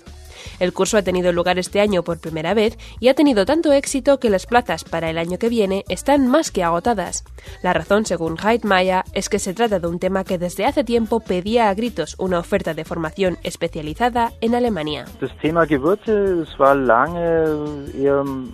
El 0.58 0.72
curso 0.72 0.96
ha 0.96 1.02
tenido 1.02 1.32
lugar 1.32 1.58
este 1.58 1.80
año 1.80 2.02
por 2.02 2.20
primera 2.20 2.54
vez 2.54 2.78
y 3.00 3.08
ha 3.08 3.14
tenido 3.14 3.46
tanto 3.46 3.72
éxito 3.72 4.18
que 4.18 4.30
las 4.30 4.46
plazas 4.46 4.84
para 4.84 5.10
el 5.10 5.18
año 5.18 5.38
que 5.38 5.48
viene 5.48 5.84
están 5.88 6.26
más 6.26 6.50
que 6.50 6.64
agotadas. 6.64 7.24
La 7.62 7.72
razón, 7.72 8.06
según 8.06 8.36
Reitmeier, 8.36 9.02
es 9.12 9.28
que 9.28 9.38
se 9.38 9.54
trata 9.54 9.80
de 9.80 9.86
un 9.86 9.98
tema 9.98 10.24
que 10.24 10.38
desde 10.38 10.64
hace 10.64 10.84
tiempo 10.84 11.20
pedía 11.20 11.68
a 11.68 11.74
gritos 11.74 12.16
una 12.18 12.38
oferta 12.38 12.74
de 12.74 12.84
formación 12.84 13.38
especializada 13.42 14.32
en 14.40 14.54
Alemania. 14.54 15.04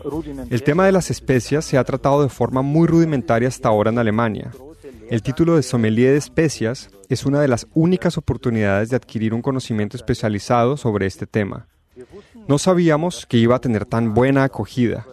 Rudimentär. 0.05 0.53
El 0.53 0.63
tema 0.63 0.87
de 0.87 0.93
las 0.93 1.11
especias 1.11 1.65
se 1.65 1.79
ha 1.79 1.85
tratado 1.85 2.23
de 2.23 2.29
forma 2.29 2.63
muy 2.63 2.87
rudimentaria 2.87 3.49
hasta 3.49 3.69
ahora 3.69 3.91
en 3.91 3.99
Alemania. 3.99 4.51
El 5.11 5.23
título 5.23 5.57
de 5.57 5.63
sommelier 5.63 6.13
de 6.13 6.19
especias 6.19 6.91
es 7.09 7.27
una 7.27 7.41
de 7.41 7.49
las 7.49 7.67
únicas 7.75 8.17
oportunidades 8.17 8.91
de 8.91 8.97
adquirir 8.97 9.35
un 9.35 9.43
conocimiento 9.43 9.97
especializado 9.97 10.77
sobre 10.77 11.07
este 11.07 11.27
tema. 11.27 11.67
No 12.49 12.59
sabíamos 12.59 13.27
que 13.27 13.37
iba 13.37 13.57
a 13.57 13.61
tener 13.61 13.85
tan 13.85 14.15
buena 14.15 14.45
acogida. 14.45 15.07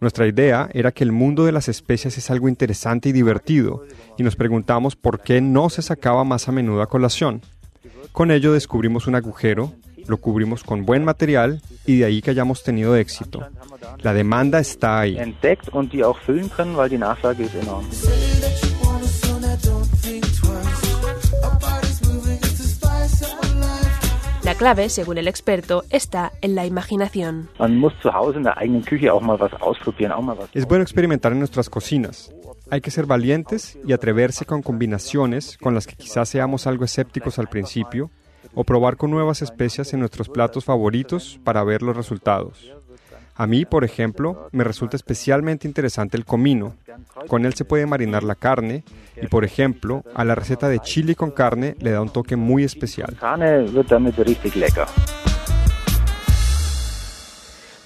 Nuestra 0.00 0.26
idea 0.26 0.68
era 0.72 0.92
que 0.92 1.02
el 1.02 1.12
mundo 1.12 1.44
de 1.44 1.52
las 1.52 1.68
especias 1.68 2.16
es 2.18 2.30
algo 2.30 2.48
interesante 2.48 3.08
y 3.08 3.12
divertido, 3.12 3.84
y 4.16 4.22
nos 4.22 4.36
preguntamos 4.36 4.94
por 4.94 5.20
qué 5.20 5.40
no 5.40 5.70
se 5.70 5.82
sacaba 5.82 6.24
más 6.24 6.48
a 6.48 6.52
menudo 6.52 6.82
a 6.82 6.88
colación. 6.88 7.42
Con 8.12 8.30
ello 8.30 8.52
descubrimos 8.52 9.06
un 9.06 9.16
agujero, 9.16 9.72
lo 10.06 10.16
cubrimos 10.18 10.64
con 10.64 10.86
buen 10.86 11.04
material 11.04 11.60
y 11.84 11.98
de 11.98 12.04
ahí 12.04 12.22
que 12.22 12.30
hayamos 12.30 12.62
tenido 12.62 12.96
éxito. 12.96 13.46
La 13.98 14.14
demanda 14.14 14.58
está 14.58 15.00
ahí. 15.00 15.18
Clave, 24.58 24.88
según 24.88 25.16
el 25.16 25.28
experto, 25.28 25.84
está 25.88 26.32
en 26.42 26.54
la 26.54 26.66
imaginación. 26.66 27.48
Es 30.52 30.66
bueno 30.66 30.82
experimentar 30.82 31.32
en 31.32 31.38
nuestras 31.38 31.70
cocinas. 31.70 32.34
Hay 32.70 32.80
que 32.82 32.90
ser 32.90 33.06
valientes 33.06 33.78
y 33.86 33.92
atreverse 33.92 34.44
con 34.44 34.60
combinaciones 34.62 35.56
con 35.56 35.74
las 35.74 35.86
que 35.86 35.94
quizás 35.94 36.28
seamos 36.28 36.66
algo 36.66 36.84
escépticos 36.84 37.38
al 37.38 37.48
principio, 37.48 38.10
o 38.54 38.64
probar 38.64 38.96
con 38.96 39.10
nuevas 39.10 39.42
especias 39.42 39.92
en 39.94 40.00
nuestros 40.00 40.28
platos 40.28 40.64
favoritos 40.64 41.40
para 41.44 41.62
ver 41.64 41.82
los 41.82 41.96
resultados. 41.96 42.72
A 43.38 43.46
mí, 43.46 43.64
por 43.64 43.84
ejemplo, 43.84 44.48
me 44.50 44.64
resulta 44.64 44.96
especialmente 44.96 45.68
interesante 45.68 46.16
el 46.16 46.24
comino. 46.24 46.74
Con 47.28 47.46
él 47.46 47.54
se 47.54 47.64
puede 47.64 47.86
marinar 47.86 48.24
la 48.24 48.34
carne 48.34 48.82
y, 49.22 49.28
por 49.28 49.44
ejemplo, 49.44 50.02
a 50.12 50.24
la 50.24 50.34
receta 50.34 50.68
de 50.68 50.80
chili 50.80 51.14
con 51.14 51.30
carne 51.30 51.76
le 51.78 51.92
da 51.92 52.02
un 52.02 52.08
toque 52.08 52.34
muy 52.34 52.64
especial. 52.64 53.16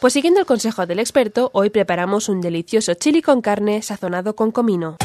Pues 0.00 0.14
siguiendo 0.14 0.40
el 0.40 0.46
consejo 0.46 0.86
del 0.86 1.00
experto, 1.00 1.50
hoy 1.53 1.68
preparamos 1.68 2.30
un 2.30 2.40
delicioso 2.40 2.94
chili 2.94 3.20
con 3.20 3.42
carne 3.42 3.82
sazonado 3.82 4.34
con 4.34 4.53
comino. 4.53 4.96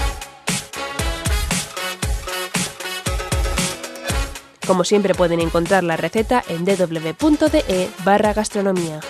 Como 4.65 4.85
siempre 4.85 5.13
pueden 5.13 5.41
encontrar 5.41 5.83
la 5.83 5.97
receta 5.97 6.41
en 6.47 6.63
www.de 6.63 7.89
barra 8.05 8.33
gastronomía. 8.33 9.01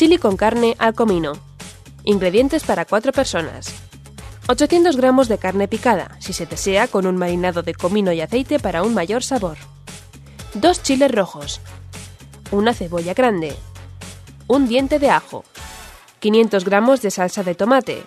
Chili 0.00 0.16
con 0.16 0.38
carne 0.38 0.76
al 0.78 0.94
comino. 0.94 1.32
Ingredientes 2.04 2.64
para 2.64 2.86
4 2.86 3.12
personas. 3.12 3.66
800 4.48 4.96
gramos 4.96 5.28
de 5.28 5.36
carne 5.36 5.68
picada, 5.68 6.16
si 6.20 6.32
se 6.32 6.46
desea, 6.46 6.88
con 6.88 7.06
un 7.06 7.18
marinado 7.18 7.62
de 7.62 7.74
comino 7.74 8.10
y 8.10 8.22
aceite 8.22 8.58
para 8.58 8.82
un 8.82 8.94
mayor 8.94 9.22
sabor. 9.22 9.58
2 10.54 10.82
chiles 10.82 11.12
rojos. 11.12 11.60
Una 12.50 12.72
cebolla 12.72 13.12
grande. 13.12 13.54
Un 14.46 14.68
diente 14.68 14.98
de 14.98 15.10
ajo. 15.10 15.44
500 16.20 16.64
gramos 16.64 17.02
de 17.02 17.10
salsa 17.10 17.42
de 17.42 17.54
tomate. 17.54 18.02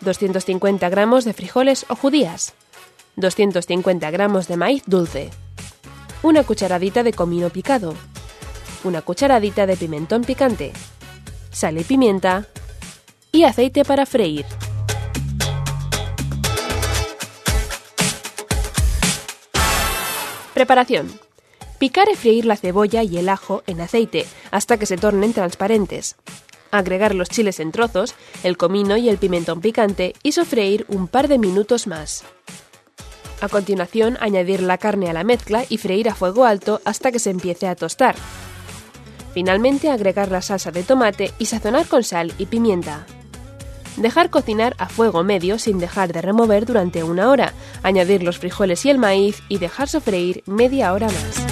250 0.00 0.88
gramos 0.88 1.24
de 1.24 1.34
frijoles 1.34 1.86
o 1.88 1.94
judías. 1.94 2.52
250 3.14 4.10
gramos 4.10 4.48
de 4.48 4.56
maíz 4.56 4.82
dulce. 4.86 5.30
Una 6.24 6.42
cucharadita 6.42 7.04
de 7.04 7.12
comino 7.12 7.48
picado. 7.48 7.94
Una 8.82 9.02
cucharadita 9.02 9.66
de 9.66 9.76
pimentón 9.76 10.24
picante. 10.24 10.72
Sal 11.52 11.78
y 11.78 11.84
pimienta. 11.84 12.46
Y 13.30 13.44
aceite 13.44 13.84
para 13.84 14.06
freír. 14.06 14.46
Preparación. 20.54 21.10
Picar 21.78 22.08
y 22.10 22.16
freír 22.16 22.46
la 22.46 22.56
cebolla 22.56 23.02
y 23.02 23.18
el 23.18 23.28
ajo 23.28 23.62
en 23.66 23.80
aceite 23.80 24.26
hasta 24.50 24.78
que 24.78 24.86
se 24.86 24.96
tornen 24.96 25.32
transparentes. 25.32 26.16
Agregar 26.70 27.14
los 27.14 27.28
chiles 27.28 27.60
en 27.60 27.70
trozos, 27.70 28.14
el 28.42 28.56
comino 28.56 28.96
y 28.96 29.08
el 29.08 29.18
pimentón 29.18 29.60
picante 29.60 30.14
y 30.22 30.32
sofreír 30.32 30.86
un 30.88 31.06
par 31.06 31.28
de 31.28 31.38
minutos 31.38 31.86
más. 31.86 32.24
A 33.42 33.48
continuación, 33.48 34.16
añadir 34.20 34.62
la 34.62 34.78
carne 34.78 35.10
a 35.10 35.12
la 35.12 35.24
mezcla 35.24 35.64
y 35.68 35.76
freír 35.76 36.08
a 36.08 36.14
fuego 36.14 36.44
alto 36.44 36.80
hasta 36.84 37.12
que 37.12 37.18
se 37.18 37.30
empiece 37.30 37.66
a 37.66 37.74
tostar. 37.74 38.14
Finalmente, 39.32 39.90
agregar 39.90 40.30
la 40.30 40.42
salsa 40.42 40.70
de 40.70 40.82
tomate 40.82 41.32
y 41.38 41.46
sazonar 41.46 41.86
con 41.86 42.04
sal 42.04 42.32
y 42.38 42.46
pimienta. 42.46 43.06
Dejar 43.96 44.30
cocinar 44.30 44.74
a 44.78 44.88
fuego 44.88 45.22
medio 45.22 45.58
sin 45.58 45.78
dejar 45.78 46.12
de 46.12 46.22
remover 46.22 46.66
durante 46.66 47.02
una 47.02 47.30
hora, 47.30 47.52
añadir 47.82 48.22
los 48.22 48.38
frijoles 48.38 48.84
y 48.86 48.90
el 48.90 48.98
maíz 48.98 49.42
y 49.48 49.58
dejar 49.58 49.88
sofreír 49.88 50.42
media 50.46 50.92
hora 50.92 51.06
más. 51.06 51.46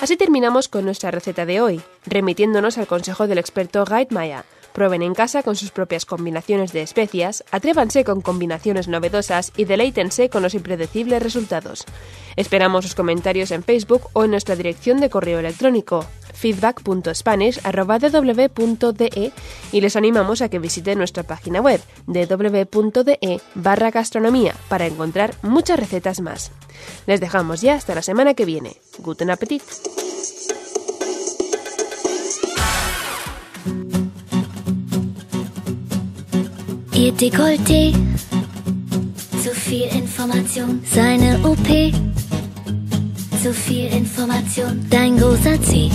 Así 0.00 0.16
terminamos 0.16 0.68
con 0.68 0.84
nuestra 0.84 1.10
receta 1.10 1.46
de 1.46 1.60
hoy, 1.60 1.80
remitiéndonos 2.06 2.78
al 2.78 2.86
consejo 2.86 3.26
del 3.26 3.38
experto 3.38 3.84
Guide 3.84 4.08
Maya. 4.10 4.44
Prueben 4.76 5.00
en 5.00 5.14
casa 5.14 5.42
con 5.42 5.56
sus 5.56 5.70
propias 5.70 6.04
combinaciones 6.04 6.74
de 6.74 6.82
especias, 6.82 7.42
atrévanse 7.50 8.04
con 8.04 8.20
combinaciones 8.20 8.88
novedosas 8.88 9.50
y 9.56 9.64
deleítense 9.64 10.28
con 10.28 10.42
los 10.42 10.52
impredecibles 10.52 11.22
resultados. 11.22 11.86
Esperamos 12.36 12.84
sus 12.84 12.94
comentarios 12.94 13.52
en 13.52 13.62
Facebook 13.62 14.10
o 14.12 14.24
en 14.24 14.32
nuestra 14.32 14.54
dirección 14.54 15.00
de 15.00 15.08
correo 15.08 15.38
electrónico 15.38 16.04
feedback.spanish.ww.de 16.34 19.32
y 19.72 19.80
les 19.80 19.96
animamos 19.96 20.42
a 20.42 20.50
que 20.50 20.58
visiten 20.58 20.98
nuestra 20.98 21.22
página 21.22 21.62
web 21.62 21.80
www.de 22.06 23.40
barra 23.54 23.90
gastronomía 23.90 24.54
para 24.68 24.84
encontrar 24.84 25.32
muchas 25.40 25.80
recetas 25.80 26.20
más. 26.20 26.52
Les 27.06 27.22
dejamos 27.22 27.62
ya 27.62 27.76
hasta 27.76 27.94
la 27.94 28.02
semana 28.02 28.34
que 28.34 28.44
viene. 28.44 28.76
Guten 28.98 29.30
Appetit! 29.30 29.62
Ihr 36.96 37.12
Dekolleté, 37.12 37.92
zu 39.44 39.50
viel 39.50 39.84
Information, 39.94 40.80
seine 40.94 41.38
OP, 41.44 41.92
zu 43.42 43.52
viel 43.52 43.88
Information, 43.92 44.86
dein 44.88 45.18
großer 45.18 45.60
C. 45.60 45.90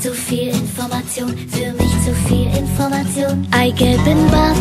Zu 0.00 0.14
viel 0.14 0.50
Information, 0.50 1.36
für 1.50 1.72
mich 1.72 1.92
zu 2.04 2.14
viel 2.28 2.46
Information. 2.56 3.48
Eigelb 3.50 4.06
im 4.06 4.30
Bad, 4.30 4.56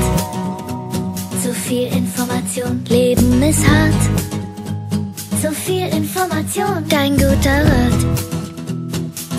zu 1.44 1.54
viel 1.54 1.90
Information. 1.96 2.84
Leben 2.90 3.44
ist 3.44 3.64
hart, 3.68 4.02
zu 5.40 5.52
viel 5.52 5.88
Information. 5.90 6.84
Dein 6.90 7.14
guter 7.14 7.66
Rat, 7.66 8.00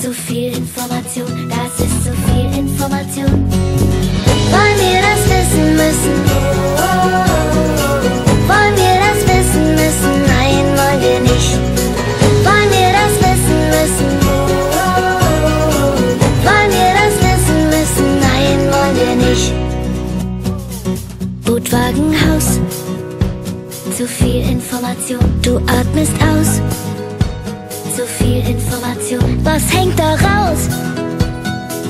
zu 0.01 0.13
viel 0.13 0.57
Information, 0.57 1.51
das 1.51 1.85
ist 1.85 2.05
zu 2.05 2.13
viel 2.13 2.59
Information. 2.61 4.18
Wollen 4.53 4.77
wir 4.83 5.01
das 5.09 5.21
wissen 9.31 9.75
müssen? 9.75 10.15
Nein, 10.27 10.65
wollen 10.79 11.01
wir 11.01 11.21
nicht. 11.21 11.53
Wollen 12.47 12.71
wir 12.77 12.91
das 12.99 13.13
wissen 13.27 13.61
müssen? 13.75 14.11
Wollen 16.47 16.73
wir 16.79 16.93
das 17.01 17.15
wissen 17.27 17.59
müssen? 17.75 18.09
Nein, 18.21 18.59
wollen 18.73 18.97
wir 18.97 19.15
nicht. 19.29 19.53
Bootwagenhaus, 21.45 22.49
zu 23.97 24.07
viel 24.07 24.43
Information, 24.51 25.25
du 25.43 25.57
atmest 25.67 26.13
aus. 26.23 26.61
Zu 27.97 28.07
viel 28.07 28.43
Information, 28.49 29.39
was 29.45 29.63
hängt 29.73 29.99
da 29.99 30.11
raus? 30.15 30.69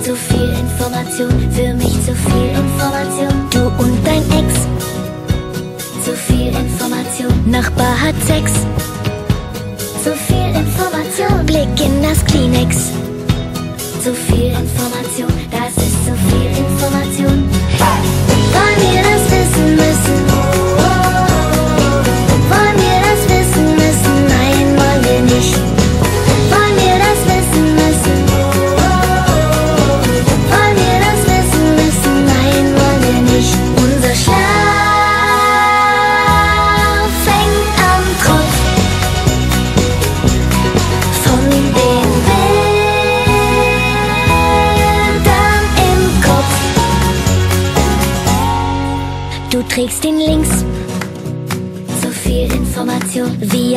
Zu 0.08 0.16
viel 0.16 0.48
Information, 0.58 1.52
für 1.52 1.74
mich 1.74 1.92
zu 2.06 2.14
viel 2.14 2.48
Information. 2.56 3.50
Du 3.50 3.66
und 3.84 4.06
dein 4.06 4.22
Ex, 4.40 4.54
zu 6.02 6.12
viel 6.14 6.46
Information. 6.46 7.50
Nachbar 7.50 7.94
hat 8.00 8.14
Sex, 8.26 8.52
zu 10.02 10.16
viel 10.26 10.48
Information. 10.56 11.44
Blick 11.44 11.86
in 11.86 12.02
das 12.02 12.24
Kleenex, 12.24 12.90
zu 14.02 14.14
viel 14.14 14.46
Information. 14.46 15.30
Das 15.50 15.76
ist 15.76 16.06
zu 16.06 16.14
viel 16.30 16.56
Information. 16.56 17.44
Wollen 18.56 18.80
wir 18.80 19.02
das 19.02 19.30
wissen 19.30 19.76
müssen? 19.76 20.17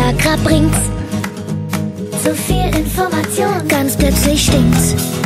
Viagra 0.01 0.35
bringt's. 0.43 0.79
Zu 2.23 2.33
viel 2.33 2.75
Information. 2.75 3.67
Ganz 3.67 3.95
plötzlich 3.95 4.43
stinkt's. 4.45 5.20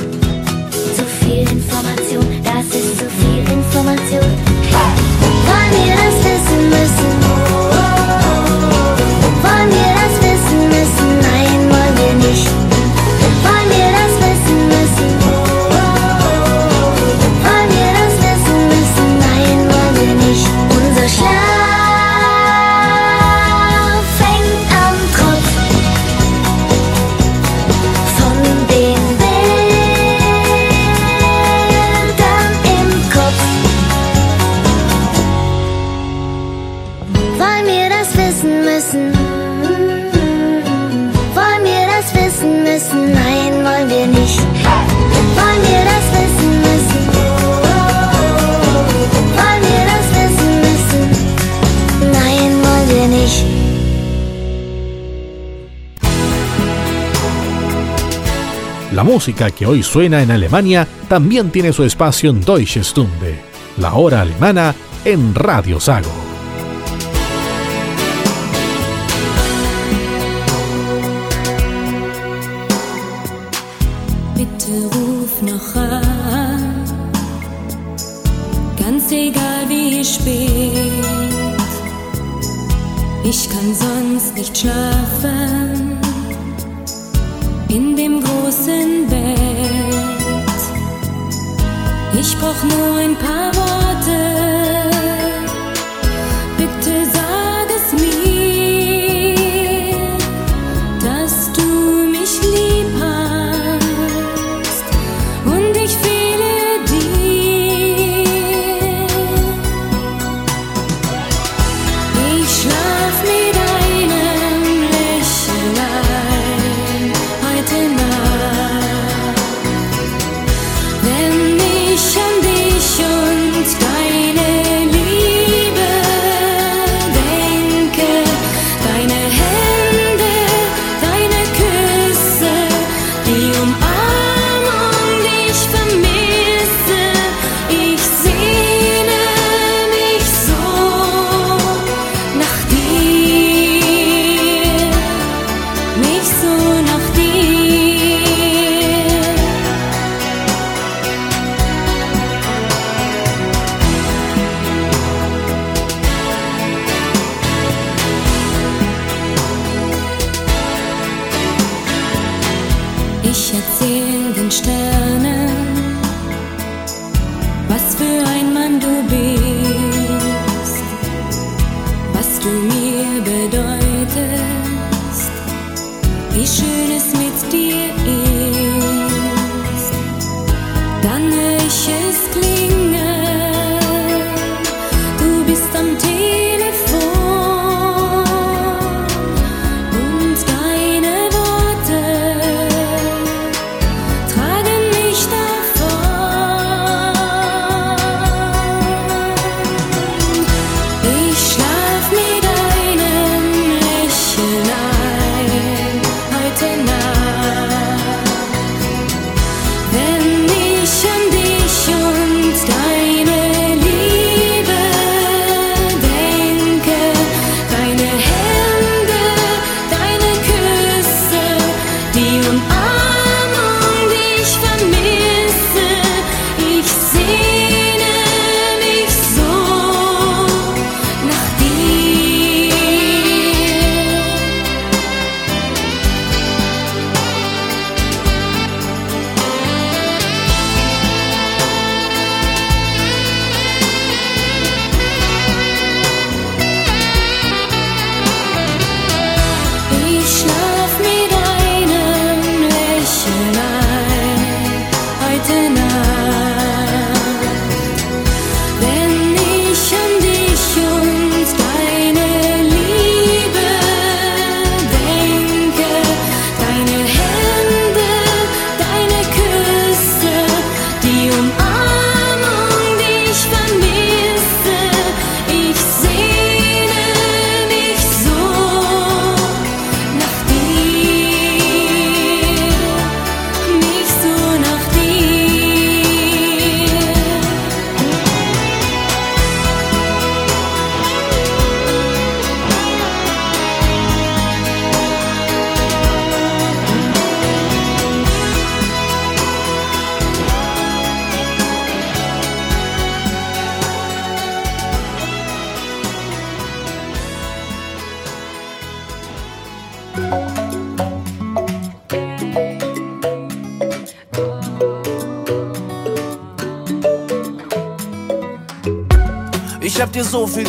música 59.26 59.49
que 59.49 59.65
hoy 59.65 59.82
suena 59.82 60.21
en 60.21 60.30
Alemania 60.30 60.88
también 61.07 61.49
tiene 61.49 61.73
su 61.73 61.84
espacio 61.84 62.30
en 62.30 62.41
Deutsche 62.41 62.84
Stunde, 62.84 63.39
la 63.78 63.95
hora 63.95 64.21
alemana 64.21 64.76
en 65.03 65.34
Radio 65.34 65.80
Sago. 65.80 66.14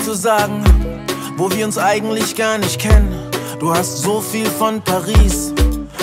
zu 0.07 0.15
sagen, 0.15 0.63
wo 1.37 1.51
wir 1.51 1.65
uns 1.65 1.79
eigentlich 1.79 2.37
gar 2.37 2.59
nicht 2.59 2.81
kennen. 2.81 3.13
Du 3.59 3.75
hast 3.75 4.03
so 4.03 4.21
viel 4.21 4.47
von 4.47 4.81
Paris, 4.81 5.53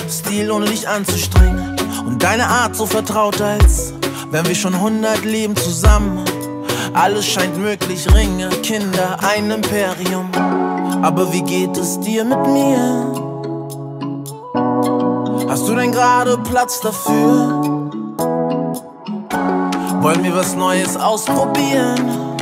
Stil 0.10 0.52
und 0.52 0.64
Licht 0.64 0.86
anzustrengen. 0.86 1.78
Und 2.06 2.22
deine 2.22 2.46
Art 2.46 2.76
so 2.76 2.86
vertraut, 2.86 3.40
als 3.40 3.94
wären 4.30 4.46
wir 4.46 4.56
schon 4.56 4.78
hundert 4.78 5.24
Leben 5.24 5.56
zusammen. 5.56 6.26
Alles 6.94 7.26
scheint 7.26 7.58
möglich, 7.58 8.06
Ringe, 8.14 8.50
Kinder, 8.62 9.20
ein 9.22 9.50
Imperium. 9.50 10.30
Aber 11.02 11.32
wie 11.32 11.44
geht 11.44 11.78
es 11.78 11.98
dir 12.02 12.26
mit 12.26 12.46
mir? 12.46 13.14
Hast 15.48 15.66
du 15.66 15.76
denn 15.76 15.94
gerade 15.94 16.38
Platz 16.40 16.82
dafür? 16.82 17.90
Wollen 20.02 20.24
wir 20.26 20.36
was 20.36 20.56
Neues 20.58 20.98
ausprobieren? 20.98 22.33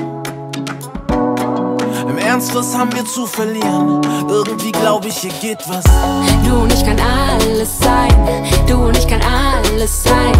Ernsteres 2.32 2.74
haben 2.78 2.94
wir 2.94 3.04
zu 3.04 3.26
verlieren. 3.26 4.00
Irgendwie 4.30 4.72
glaube 4.72 5.10
ich, 5.10 5.18
hier 5.18 5.34
geht 5.42 5.60
was. 5.68 5.84
Du 6.46 6.62
und 6.62 6.72
ich 6.72 6.86
kann 6.86 6.98
alles 6.98 7.78
sein. 7.78 8.08
Du 8.66 8.86
und 8.86 8.98
ich 8.98 9.06
kann 9.06 9.20
alles 9.22 10.04
sein. 10.04 10.32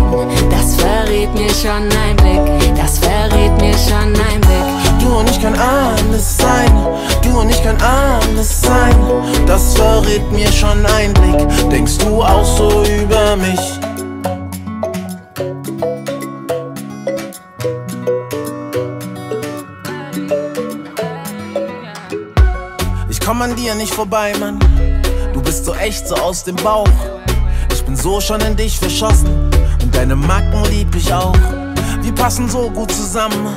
Das 0.50 0.78
verrät 0.78 1.34
mir 1.34 1.50
schon 1.50 1.90
ein 2.08 2.16
Blick. 2.16 2.78
Das 2.78 2.98
verrät 2.98 3.52
mir 3.60 3.78
schon 3.78 4.14
ein 4.14 4.40
Blick. 4.40 5.02
Du 5.02 5.18
und 5.18 5.30
ich 5.30 5.42
kann 5.42 5.54
alles 5.60 6.38
sein. 6.38 6.72
Du 7.24 7.42
und 7.42 7.50
ich 7.50 7.62
kann 7.62 7.76
alles 7.82 8.62
sein. 8.62 8.96
Das 9.46 9.74
verrät 9.74 10.32
mir 10.32 10.50
schon 10.50 10.86
ein 10.86 11.14
Blick. 11.16 11.70
Denkst 11.70 11.98
du 11.98 12.24
auch 12.24 12.46
so 12.46 12.86
über 12.86 13.36
mich? 13.36 13.91
Dir 23.62 23.76
nicht 23.76 23.94
vorbei, 23.94 24.34
Mann. 24.40 24.58
Du 25.34 25.42
bist 25.42 25.66
so 25.66 25.74
echt, 25.76 26.08
so 26.08 26.16
aus 26.16 26.44
dem 26.44 26.56
Bauch. 26.56 26.88
Ich 27.72 27.84
bin 27.86 27.96
so 27.96 28.20
schon 28.20 28.42
in 28.42 28.56
dich 28.56 28.80
verschossen. 28.80 29.52
Und 29.82 29.96
deine 29.96 30.16
Macken 30.16 30.64
lieb 30.72 30.96
ich 30.96 31.14
auch. 31.14 31.36
Wir 32.02 32.14
passen 32.16 32.50
so 32.50 32.70
gut 32.72 32.92
zusammen. 32.92 33.56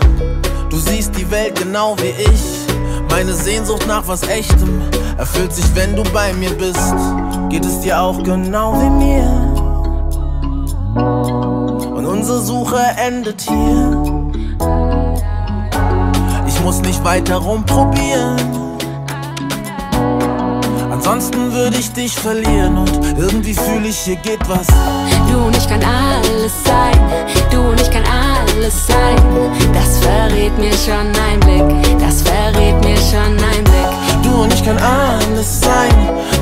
Du 0.69 0.77
siehst 0.77 1.17
die 1.17 1.31
Welt 1.31 1.59
genau 1.59 1.97
wie 1.99 2.13
ich. 2.23 2.43
Meine 3.09 3.33
Sehnsucht 3.33 3.87
nach 3.87 4.07
was 4.07 4.23
Echtem 4.25 4.83
erfüllt 5.17 5.55
sich, 5.55 5.65
wenn 5.75 5.97
du 5.97 6.03
bei 6.13 6.33
mir 6.35 6.51
bist. 6.51 6.95
Geht 7.49 7.65
es 7.65 7.81
dir 7.81 8.01
auch 8.01 8.23
genau 8.23 8.75
wie 8.81 8.91
mir? 9.05 9.25
Und 11.97 12.05
unsere 12.05 12.41
Suche 12.41 12.81
endet 12.97 13.41
hier. 13.41 14.31
Ich 16.47 16.61
muss 16.61 16.81
nicht 16.83 17.03
weiter 17.05 17.37
rumprobieren. 17.37 18.64
Ansonsten 21.07 21.53
würde 21.53 21.77
ich 21.77 21.93
dich 21.93 22.15
verlieren 22.15 22.79
und 22.79 23.19
irgendwie 23.19 23.53
fühle 23.53 23.89
ich, 23.89 23.99
hier 23.99 24.17
geht 24.17 24.41
was. 24.49 24.67
Du 25.31 25.37
und 25.37 25.55
ich 25.55 25.69
kann 25.69 25.83
alles 25.85 26.65
sein, 26.65 26.99
du 27.51 27.61
und 27.61 27.79
ich 27.79 27.91
kann 27.91 28.05
alles 28.05 28.87
sein. 28.87 29.17
Das 29.75 29.99
verrät 29.99 30.57
mir 30.57 30.73
schon 30.73 31.13
ein 31.29 31.41
Blick, 31.41 31.99
das 32.01 32.23
verrät 32.23 32.83
mir 32.83 32.97
schon 32.97 33.37
ein 33.37 33.65
Blick. 33.65 34.23
Du 34.23 34.45
und 34.45 34.55
ich 34.55 34.65
kann 34.65 34.79
alles 34.79 35.61
sein, 35.61 35.95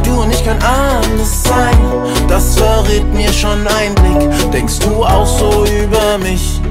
du 0.04 0.22
und 0.22 0.32
ich 0.32 0.44
kann 0.44 0.58
alles 0.62 1.42
sein. 1.42 1.76
Das 2.28 2.54
verrät 2.54 3.12
mir 3.12 3.32
schon 3.32 3.66
ein 3.66 3.96
Blick. 3.96 4.52
Denkst 4.52 4.78
du 4.78 5.04
auch 5.04 5.26
so 5.26 5.64
über 5.64 6.18
mich? 6.18 6.61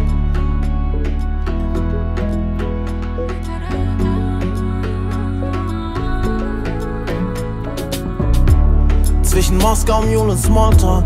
Zwischen 9.42 9.58
Moskau, 9.58 10.04
Mule 10.04 10.34
und 10.34 10.38
Smalltalk 10.38 11.04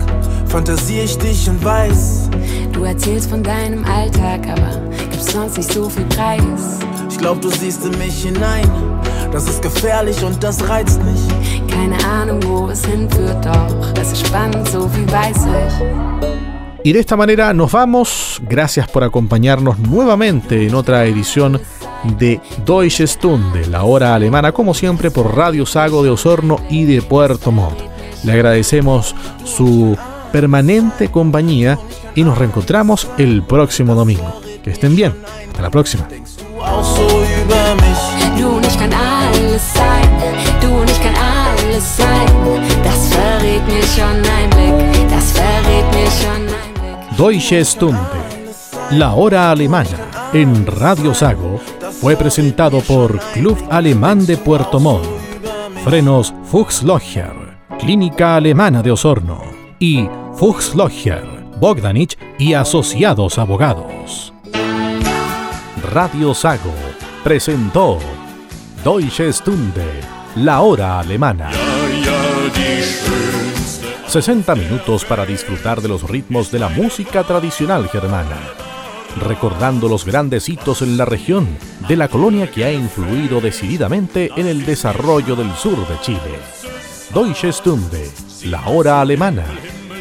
fantasiere 0.47 1.05
ich 1.05 1.17
dich 1.17 1.47
und 1.47 1.63
weiß. 1.63 2.29
Du 2.73 2.83
erzählst 2.83 3.29
von 3.29 3.41
deinem 3.41 3.85
Alltag, 3.85 4.41
aber 4.49 4.81
gibst 5.09 5.31
sonst 5.31 5.55
nicht 5.55 5.71
so 5.71 5.87
viel 5.89 6.03
Preis. 6.07 6.79
Ich 7.09 7.17
glaub, 7.17 7.39
du 7.39 7.49
siehst 7.49 7.85
in 7.85 7.97
mich 7.97 8.23
hinein. 8.23 8.69
Das 9.31 9.47
ist 9.47 9.61
gefährlich 9.61 10.21
und 10.21 10.43
das 10.43 10.67
reizt 10.67 11.01
mich. 11.05 11.21
Keine 11.73 11.95
Ahnung, 12.03 12.41
wo 12.43 12.67
es 12.67 12.85
hinführt, 12.85 13.45
doch 13.45 14.01
es 14.01 14.11
ist 14.11 14.27
spannend, 14.27 14.67
so 14.67 14.89
viel 14.89 15.09
weiß 15.09 15.37
ich. 15.37 16.83
Y 16.83 16.91
de 16.91 16.99
esta 16.99 17.15
manera 17.15 17.53
nos 17.53 17.71
vamos. 17.71 18.41
Gracias 18.49 18.89
por 18.89 19.05
acompañarnos 19.05 19.79
nuevamente 19.79 20.67
en 20.67 20.75
otra 20.75 21.05
edición 21.05 21.61
de 22.19 22.41
Deutsche 22.65 23.07
Stunde, 23.07 23.65
la 23.67 23.85
hora 23.85 24.13
alemana, 24.13 24.51
como 24.51 24.73
siempre 24.73 25.09
por 25.09 25.37
Radio 25.37 25.65
Sago 25.65 26.03
de 26.03 26.09
Osorno 26.09 26.59
y 26.69 26.83
de 26.83 27.01
Puerto 27.01 27.53
Montt. 27.53 27.94
Le 28.25 28.33
agradecemos 28.33 29.15
su 29.43 29.97
permanente 30.31 31.09
compañía 31.11 31.77
y 32.15 32.23
nos 32.23 32.37
reencontramos 32.37 33.07
el 33.17 33.43
próximo 33.43 33.95
domingo. 33.95 34.41
Que 34.63 34.71
estén 34.71 34.95
bien. 34.95 35.13
Hasta 35.47 35.61
la 35.61 35.69
próxima. 35.69 36.07
Auch 36.59 36.83
so 36.83 37.05
über 37.05 37.75
mich. 37.75 38.41
Du 38.41 38.57
und 38.57 38.65
ich 38.65 38.77
kann 38.77 38.91
alles 38.91 39.61
sein, 39.73 40.09
du 40.61 40.67
und 40.67 40.89
ich 40.89 41.01
kann 41.01 41.15
alles 41.15 41.97
sein. 41.97 42.27
Das 42.83 43.07
verrät 43.13 43.65
mir 43.67 43.83
schon 43.83 44.17
ein 44.37 44.49
Blick, 44.49 45.09
das 45.09 45.31
verrät 45.31 45.85
mir 45.93 46.11
schon 46.11 46.41
ein 46.41 46.73
Blick. 46.73 47.17
Deutsche 47.17 47.63
Stunde, 47.63 47.99
la 48.91 49.13
hora 49.13 49.51
alemana, 49.51 49.97
en 50.33 50.65
Radio 50.65 51.13
Sago, 51.13 51.61
fue 52.01 52.15
presentado 52.17 52.81
por 52.81 53.19
Club 53.33 53.57
Alemán 53.69 54.25
de 54.25 54.37
Puerto 54.37 54.79
Montt, 54.79 55.05
Frenos 55.85 56.33
Fuchslocher, 56.51 57.44
Clínica 57.79 58.35
Alemana 58.37 58.81
de 58.81 58.91
Osorno 58.91 59.43
y 59.79 60.07
Fuchslocher, 60.35 61.23
Bogdanich 61.59 62.17
y 62.39 62.53
Asociados 62.53 63.37
Abogados. 63.37 64.33
Radio 65.91 66.33
Sago 66.33 66.73
presentó 67.23 67.99
Deutsche 68.83 69.31
Stunde, 69.31 69.85
la 70.37 70.61
hora 70.61 70.99
alemana. 70.99 71.51
60 74.07 74.55
minutos 74.55 75.03
para 75.05 75.25
disfrutar 75.25 75.81
de 75.81 75.89
los 75.89 76.09
ritmos 76.09 76.51
de 76.51 76.59
la 76.59 76.69
música 76.69 77.23
tradicional 77.23 77.89
germana, 77.89 78.39
recordando 79.21 79.89
los 79.89 80.05
grandes 80.05 80.47
hitos 80.47 80.81
en 80.81 80.97
la 80.97 81.05
región 81.05 81.45
de 81.87 81.97
la 81.97 82.07
colonia 82.07 82.49
que 82.49 82.63
ha 82.63 82.71
influido 82.71 83.41
decididamente 83.41 84.31
en 84.37 84.47
el 84.47 84.65
desarrollo 84.65 85.35
del 85.35 85.53
sur 85.55 85.87
de 85.87 85.99
Chile. 86.01 86.64
Deutsche 87.15 87.51
Stunde, 87.53 88.11
la 88.47 88.67
hora 88.67 88.99
alemana, 88.99 89.45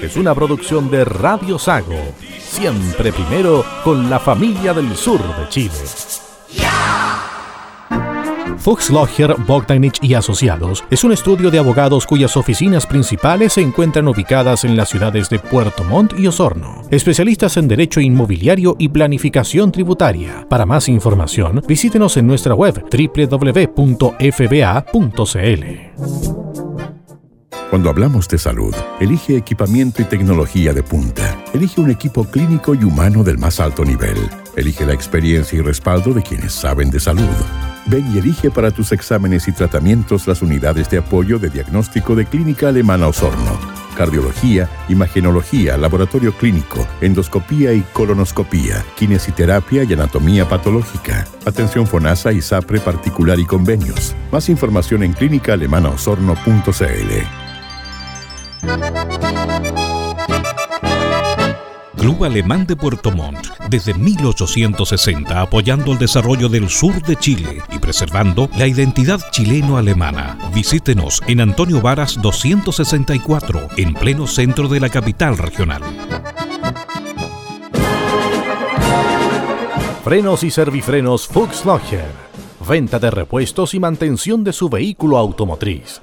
es 0.03 0.17
una 0.17 0.35
producción 0.35 0.91
de 0.91 1.05
Radio 1.05 1.61
Sago, 1.61 1.95
siempre 2.41 3.13
primero 3.13 3.65
con 3.85 4.11
la 4.11 4.19
familia 4.19 4.75
del 4.75 4.97
sur 4.97 5.21
de 5.21 5.49
Chile. 5.49 5.71
Fuchslocher, 8.59 9.37
Bogdanich 9.47 10.03
y 10.03 10.15
Asociados 10.15 10.83
es 10.91 11.05
un 11.05 11.13
estudio 11.13 11.53
de 11.53 11.61
abogados 11.61 12.05
cuyas 12.05 12.37
oficinas 12.37 12.85
principales 12.85 13.53
se 13.53 13.61
encuentran 13.61 14.09
ubicadas 14.09 14.65
en 14.65 14.77
las 14.77 14.89
ciudades 14.89 15.31
de 15.31 15.39
Puerto 15.39 15.85
Montt 15.85 16.19
y 16.19 16.27
Osorno. 16.27 16.83
Especialistas 16.91 17.57
en 17.59 17.69
derecho 17.69 18.01
inmobiliario 18.01 18.75
y 18.77 18.89
planificación 18.89 19.71
tributaria. 19.71 20.49
Para 20.49 20.67
más 20.67 20.89
información, 20.89 21.63
visítenos 21.69 22.17
en 22.17 22.27
nuestra 22.27 22.57
web 22.57 22.85
www.fba.cl. 22.91 23.85
Cuando 27.75 27.91
hablamos 27.91 28.29
de 28.29 28.39
salud, 28.39 28.73
elige 29.01 29.37
equipamiento 29.37 30.01
y 30.01 30.05
tecnología 30.05 30.73
de 30.73 30.85
punta. 30.85 31.43
Elige 31.53 31.81
un 31.81 31.91
equipo 31.91 32.23
clínico 32.23 32.77
y 32.77 32.85
humano 32.85 33.25
del 33.25 33.37
más 33.37 33.59
alto 33.59 33.85
nivel. 33.85 34.17
Elige 34.55 34.87
la 34.87 34.93
experiencia 34.93 35.59
y 35.59 35.61
respaldo 35.61 36.15
de 36.15 36.23
quienes 36.23 36.53
saben 36.53 36.93
de 36.93 37.01
salud. 37.01 37.27
Ven 37.87 38.15
y 38.15 38.19
elige 38.19 38.53
para 38.53 38.71
tus 38.71 38.93
exámenes 38.93 39.49
y 39.49 39.53
tratamientos 39.53 40.29
las 40.29 40.41
unidades 40.41 40.89
de 40.89 40.99
apoyo 40.99 41.41
de 41.41 41.51
diagnóstico 41.51 42.15
de 42.15 42.27
Clínica 42.27 42.69
Alemana 42.69 43.09
Osorno. 43.09 43.59
Cardiología, 43.97 44.71
imagenología, 44.89 45.77
laboratorio 45.77 46.33
clínico, 46.33 46.87
endoscopía 47.01 47.73
y 47.73 47.81
colonoscopía, 47.93 48.85
kinesiterapia 48.97 49.83
y 49.83 49.95
anatomía 49.95 50.49
patológica. 50.49 51.27
Atención 51.45 51.89
FONASA 51.89 52.33
y 52.33 52.41
SAPRE 52.41 52.79
particular 52.79 53.41
y 53.41 53.45
convenios. 53.45 54.15
Más 54.31 54.49
información 54.49 55.03
en 55.03 55.13
clínicaalemanaosorno.cl. 55.13 57.44
Club 62.05 62.25
Alemán 62.25 62.67
de 62.67 62.77
Puerto 62.77 63.11
Montt, 63.11 63.47
desde 63.71 63.95
1860 63.95 65.41
apoyando 65.41 65.93
el 65.93 65.99
desarrollo 65.99 66.51
del 66.51 66.69
sur 66.69 67.01
de 67.01 67.17
Chile 67.17 67.63
y 67.73 67.79
preservando 67.79 68.51
la 68.59 68.67
identidad 68.67 69.21
chileno-alemana. 69.31 70.37
Visítenos 70.55 71.23
en 71.27 71.41
Antonio 71.41 71.81
Varas 71.81 72.21
264, 72.21 73.69
en 73.79 73.95
pleno 73.95 74.27
centro 74.27 74.69
de 74.69 74.81
la 74.81 74.91
capital 74.91 75.39
regional. 75.39 75.83
Frenos 80.05 80.45
y 80.45 80.51
servifrenos 80.51 81.27
Fuchslocher. 81.27 82.11
Venta 82.69 82.99
de 82.99 83.11
repuestos 83.11 83.73
y 83.73 83.81
mantención 83.81 84.45
de 84.45 84.53
su 84.53 84.69
vehículo 84.69 85.17
automotriz. 85.17 86.03